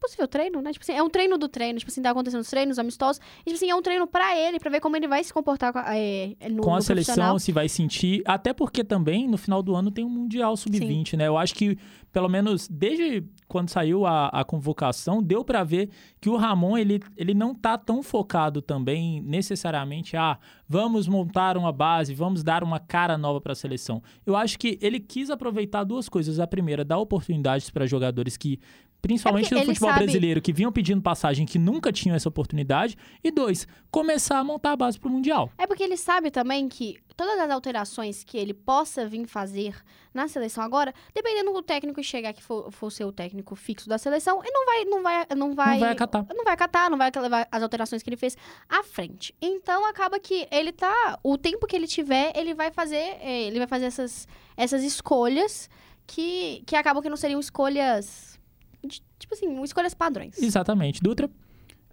[0.03, 0.73] possível treino, né?
[0.73, 1.79] Tipo assim, é um treino do treino.
[1.79, 3.21] Tipo assim, tá acontecendo os treinos amistosos.
[3.41, 5.73] E, tipo assim, é um treino pra ele, pra ver como ele vai se comportar
[5.73, 8.23] com a, é, no, com a seleção, se vai sentir.
[8.27, 11.29] Até porque também no final do ano tem um Mundial Sub-20, né?
[11.29, 11.79] Eu acho que,
[12.13, 15.91] pelo menos desde quando saiu a, a convocação, deu pra ver
[16.21, 21.71] que o Ramon ele, ele não tá tão focado também necessariamente a vamos montar uma
[21.71, 24.03] base, vamos dar uma cara nova pra seleção.
[24.25, 26.41] Eu acho que ele quis aproveitar duas coisas.
[26.41, 28.59] A primeira, dar oportunidades para jogadores que
[29.03, 32.97] principalmente no ele futebol sabe- brasileiro, que vinham pedindo passagem que nunca tinham essa oportunidade.
[33.23, 35.51] E dois, começar a montar a base pro Mundial.
[35.59, 39.75] É porque ele sabe também que todas as alterações que ele possa vir fazer
[40.15, 43.89] na seleção agora, dependendo do técnico que chegar que for, for ser o técnico fixo
[43.89, 46.27] da seleção, ele não vai, não vai, não vai, Não vai acatar.
[46.35, 48.37] não vai acatar, não vai levar as alterações que ele fez
[48.69, 49.35] à frente.
[49.43, 53.59] Então acaba que ele tá, o tempo que ele tiver, ele vai fazer, é, ele
[53.59, 55.69] vai fazer essas, essas escolhas
[56.07, 58.39] que, que acabam que não seriam escolhas
[59.23, 60.41] tipo assim, escolhas padrões.
[60.41, 61.03] Exatamente.
[61.03, 61.29] Dutra?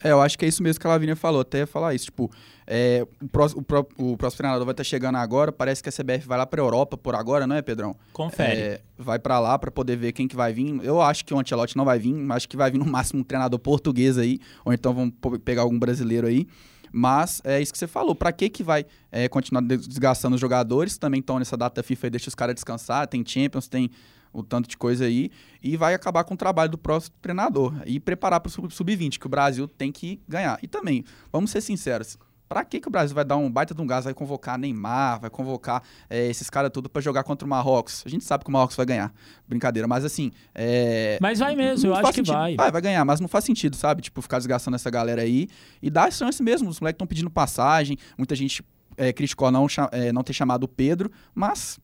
[0.01, 2.05] É, eu acho que é isso mesmo que a Lavínia falou, até ia falar isso,
[2.05, 2.31] tipo,
[2.65, 5.91] é, o, próximo, o, pró- o próximo treinador vai estar chegando agora, parece que a
[5.91, 7.93] CBF vai lá pra Europa por agora, não é, Pedrão?
[8.13, 8.57] Confere.
[8.61, 10.79] É, vai pra lá pra poder ver quem que vai vir.
[10.85, 13.23] Eu acho que o Ancelotti não vai vir, acho que vai vir no máximo um
[13.25, 15.13] treinador português aí, ou então vamos
[15.43, 16.47] pegar algum brasileiro aí.
[16.91, 18.15] Mas é isso que você falou.
[18.15, 20.97] Pra que que vai é, continuar desgastando os jogadores?
[20.97, 23.05] Também estão nessa data FIFA e deixa os caras descansar.
[23.05, 23.91] Tem Champions, tem
[24.33, 25.31] o tanto de coisa aí.
[25.61, 27.73] E vai acabar com o trabalho do próximo treinador.
[27.85, 30.59] E preparar pro sub- sub-20, que o Brasil tem que ganhar.
[30.63, 32.17] E também, vamos ser sinceros.
[32.47, 35.19] Pra que, que o Brasil vai dar um baita de um gás, vai convocar Neymar,
[35.19, 38.01] vai convocar é, esses caras tudo pra jogar contra o Marrocos?
[38.07, 39.13] A gente sabe que o Marrocos vai ganhar.
[39.47, 40.31] Brincadeira, mas assim.
[40.55, 42.33] é, Mas vai mesmo, eu não acho faz que sentido.
[42.33, 42.55] vai.
[42.55, 44.01] Vai, vai ganhar, mas não faz sentido, sabe?
[44.01, 45.47] Tipo, ficar desgastando essa galera aí.
[45.79, 46.69] E dá chance mesmo.
[46.69, 47.97] Os moleques estão pedindo passagem.
[48.17, 48.63] Muita gente
[48.97, 51.79] é, criticou não, é, não ter chamado o Pedro, mas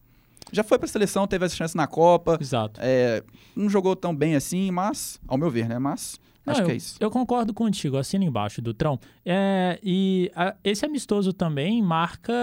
[0.51, 2.37] já foi pra seleção, teve essa chance na Copa.
[2.39, 2.79] Exato.
[2.83, 3.23] É,
[3.55, 5.77] não jogou tão bem assim, mas, ao meu ver, né?
[5.79, 6.95] Mas acho Não, que eu, é isso.
[6.99, 8.99] Eu concordo contigo, assina embaixo do Trão.
[9.25, 12.33] É, e a- esse amistoso também marca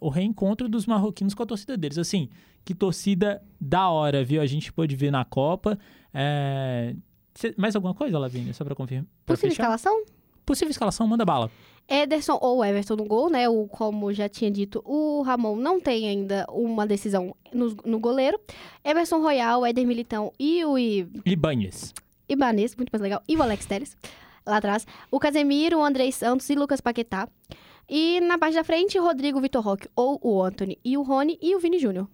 [0.00, 1.98] o reencontro dos marroquinos com a torcida deles.
[1.98, 2.28] Assim,
[2.64, 4.40] que torcida da hora, viu?
[4.40, 5.78] A gente pôde ver na Copa.
[6.14, 6.94] É,
[7.34, 9.06] cê- mais alguma coisa, Lavínia, só pra confirmar?
[9.26, 9.62] Possível fechar?
[9.62, 10.04] escalação?
[10.46, 11.50] Possível escalação, manda bala.
[11.88, 13.48] Ederson ou Everton no gol, né?
[13.48, 18.38] O, como já tinha dito, o Ramon não tem ainda uma decisão no, no goleiro.
[18.84, 21.92] Emerson Royal, Éder Militão e o I- Ibanez.
[22.28, 23.96] Ibanez, muito mais legal, e o Alex Telles,
[24.46, 24.86] lá atrás.
[25.10, 27.28] O Casemiro, o Andrei Santos e Lucas Paquetá.
[27.88, 31.54] E na parte da frente, Rodrigo Vitor Roque ou o Anthony e o Rony e
[31.54, 32.08] o Vini Júnior.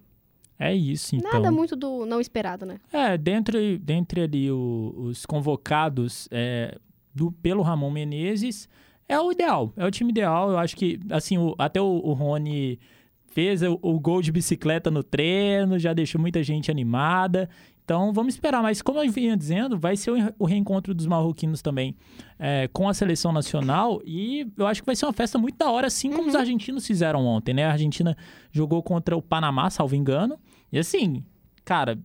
[0.59, 1.31] É isso, então.
[1.31, 2.79] Nada muito do não esperado, né?
[2.91, 6.77] É, dentre, dentre ali o- os convocados é,
[7.15, 8.67] do, pelo Ramon Menezes,
[9.09, 10.51] é o ideal, é o time ideal.
[10.51, 12.79] Eu acho que, assim, o- até o, o Rony
[13.27, 17.49] fez o, o gol de bicicleta no treino, já deixou muita gente animada.
[17.83, 18.61] Então, vamos esperar.
[18.61, 21.95] Mas, como eu vinha dizendo, vai ser o, re- o reencontro dos marroquinos também
[22.37, 23.99] é, com a seleção nacional.
[24.05, 26.85] E eu acho que vai ser uma festa muito da hora, assim como os argentinos
[26.85, 27.65] fizeram ontem, né?
[27.65, 28.15] A Argentina
[28.51, 30.37] jogou contra o Panamá, salvo engano.
[30.71, 31.23] E assim,
[31.65, 31.97] cara,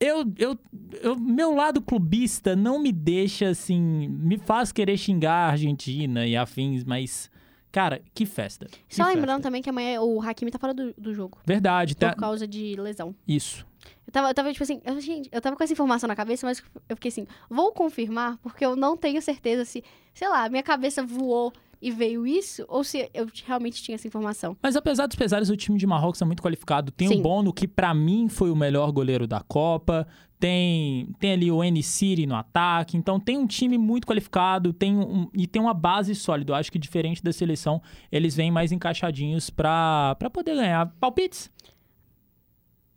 [0.00, 0.58] eu, eu,
[1.02, 6.36] eu, meu lado clubista não me deixa assim, me faz querer xingar a Argentina e
[6.36, 7.30] afins, mas,
[7.72, 8.66] cara, que festa.
[8.88, 9.42] que Só lembrando festa.
[9.42, 11.38] também que amanhã o Hakimi tá fora do, do jogo.
[11.46, 12.14] Verdade, Por tá?
[12.14, 13.14] causa de lesão.
[13.26, 13.66] Isso.
[14.06, 16.46] Eu tava, eu tava tipo assim, eu, gente, eu tava com essa informação na cabeça,
[16.46, 19.82] mas eu fiquei assim, vou confirmar, porque eu não tenho certeza se,
[20.12, 24.56] sei lá, minha cabeça voou e veio isso, ou se eu realmente tinha essa informação.
[24.62, 26.90] Mas apesar dos pesares, o time de Marrocos é muito qualificado.
[26.90, 27.18] Tem Sim.
[27.18, 30.06] o Bono, que pra mim foi o melhor goleiro da Copa.
[30.38, 32.96] Tem, tem ali o N-City no ataque.
[32.96, 36.52] Então tem um time muito qualificado tem um, e tem uma base sólida.
[36.52, 40.86] Eu acho que diferente da seleção, eles vêm mais encaixadinhos pra, pra poder ganhar.
[41.00, 41.50] Palpites?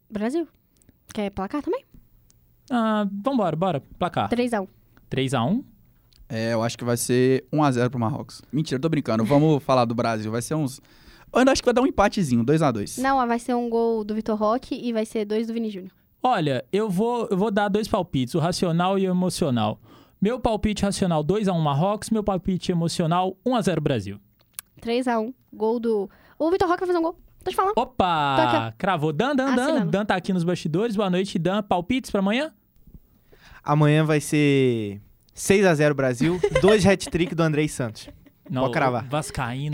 [0.10, 0.48] Brasil.
[1.14, 1.84] Quer placar também?
[2.70, 3.80] Ah, vambora, bora.
[3.98, 4.30] Placar.
[4.30, 4.68] 3x1.
[5.10, 5.64] 3x1.
[6.30, 8.42] É, eu acho que vai ser 1x0 pro Marrocos.
[8.54, 9.26] Mentira, tô brincando.
[9.26, 10.32] Vamos falar do Brasil.
[10.32, 10.80] Vai ser uns.
[11.34, 13.02] Eu acho que vai dar um empatezinho, 2x2.
[13.02, 15.92] Não, vai ser um gol do Vitor Roque e vai ser dois do Vini Júnior.
[16.22, 19.80] Olha, eu vou, eu vou dar dois palpites, o racional e o emocional.
[20.22, 24.20] Meu palpite racional 2x1 Marrocos, meu palpite emocional 1x0 Brasil.
[24.82, 25.34] 3x1.
[25.54, 26.10] Gol do.
[26.38, 27.18] O Vitor Roque vai fazer um gol.
[27.44, 27.74] Tô te falando.
[27.78, 28.68] Opa!
[28.68, 29.14] aqui, Cravou.
[29.14, 29.64] Dan, Dan, Dan.
[29.64, 29.92] Assinando.
[29.92, 30.96] Dan tá aqui nos bastidores.
[30.96, 31.64] Boa noite, Dan.
[31.64, 32.54] Palpites pra amanhã?
[33.64, 35.02] Amanhã vai ser
[35.36, 38.10] 6x0 Brasil, dois hat-trick do Andrei Santos.
[38.50, 39.08] Não, Pode cravar.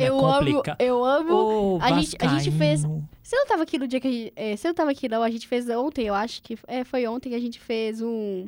[0.03, 0.81] Eu é amo, complicado.
[0.81, 1.33] eu amo.
[1.33, 2.81] Ô, A gente- a gente fez-.
[3.23, 4.33] Você não tava aqui no dia que a gente.
[4.35, 5.23] é, você não tava aqui, não.
[5.23, 6.57] A gente fez ontem, eu acho que.
[6.67, 8.47] É, foi ontem que a gente fez um.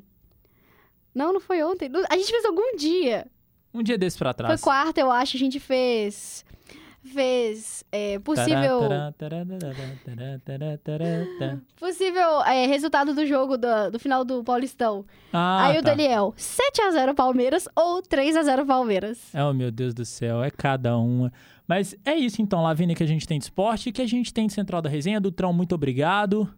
[1.16, 1.90] Não, não foi ontem.
[2.10, 3.26] A gente fez algum dia.
[3.74, 4.60] Um dia desse pra trás.
[4.60, 5.38] Foi quarta, eu acho.
[5.38, 6.46] A gente fez.
[7.04, 7.84] Fez.
[7.92, 8.80] é, possível.
[11.80, 15.06] Possível é, resultado do jogo do, do final do Paulistão.
[15.32, 15.92] Ah, Aí o tá.
[15.92, 19.34] Daniel, 7x0 Palmeiras ou 3x0 Palmeiras?
[19.34, 21.32] Oh, meu Deus do céu, é cada uma.
[21.68, 24.48] Mas é isso então, Lavínia, que a gente tem de esporte, que a gente tem
[24.48, 25.20] de Central da Resenha.
[25.20, 26.50] Dutrão, muito obrigado.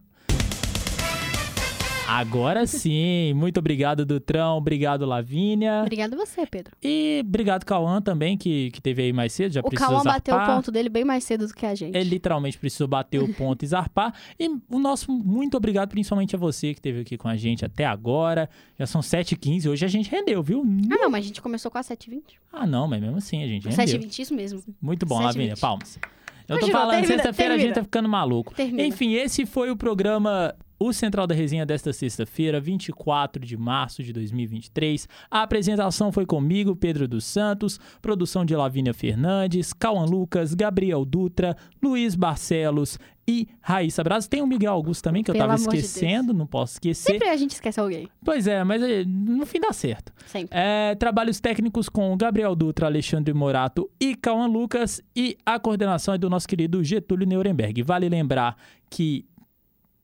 [2.10, 4.58] Agora sim, muito obrigado, Dutrão.
[4.58, 5.82] Obrigado, Lavínia.
[5.82, 6.76] Obrigado você, Pedro.
[6.82, 9.52] E obrigado, Cauã, também, que, que teve aí mais cedo.
[9.54, 11.96] Já O precisou Cauã bateu o ponto dele bem mais cedo do que a gente.
[11.96, 14.14] Ele literalmente precisou bater o ponto e zarpar.
[14.40, 17.86] E o nosso muito obrigado, principalmente a você que esteve aqui com a gente até
[17.86, 18.50] agora.
[18.80, 20.64] Já são 7h15, hoje a gente rendeu, viu?
[20.92, 22.24] Ah, não, mas a gente começou com a 7h20.
[22.52, 23.86] Ah, não, mas mesmo assim a gente rendeu.
[23.86, 24.64] 7h20, isso mesmo.
[24.82, 25.24] Muito bom, 7h20.
[25.26, 26.00] Lavínia, palmas.
[26.48, 28.56] Eu tô Continua, falando, sexta-feira a gente tá ficando maluco.
[28.56, 28.82] Termina.
[28.82, 34.14] Enfim, esse foi o programa O Central da Resenha desta sexta-feira, 24 de março de
[34.14, 35.10] 2023.
[35.30, 41.58] A apresentação foi comigo, Pedro dos Santos, produção de Lavínia Fernandes, Cauã Lucas, Gabriel Dutra,
[41.84, 44.28] Luiz Barcelos e Raíssa Braz.
[44.28, 47.12] Tem o Miguel Augusto também, que eu Pelo tava amor de esquecendo, não posso esquecer.
[47.12, 48.08] Sempre a gente esquece alguém.
[48.24, 50.12] Pois é, mas eh, no fim dá certo.
[50.26, 50.58] Sempre.
[50.58, 55.02] É, trabalhos técnicos com Gabriel Dutra, Alexandre Morato e Cauã Lucas.
[55.16, 57.84] E a coordenação é do nosso querido Getúlio Nuremberg.
[57.84, 58.58] Vale lembrar
[58.90, 59.26] que,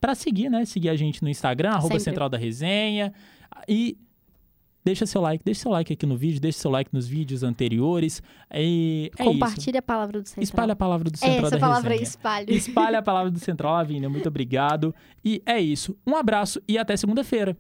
[0.06, 0.64] para seguir, né?
[0.66, 2.00] Seguir a gente no Instagram, arroba.
[2.00, 3.12] Central da Resenha.
[3.68, 3.98] E
[4.84, 8.22] deixa seu like, deixa seu like aqui no vídeo, deixa seu like nos vídeos anteriores.
[8.54, 9.34] E é isso.
[9.34, 10.44] Compartilhe a palavra do Central.
[10.44, 12.08] Espalha a palavra do Central Essa da palavra Resenha.
[12.08, 12.54] espalhe.
[12.56, 14.08] Espalha a palavra do Central Lavínia.
[14.08, 14.94] Muito obrigado.
[15.24, 15.98] E é isso.
[16.06, 17.58] Um abraço e até segunda-feira.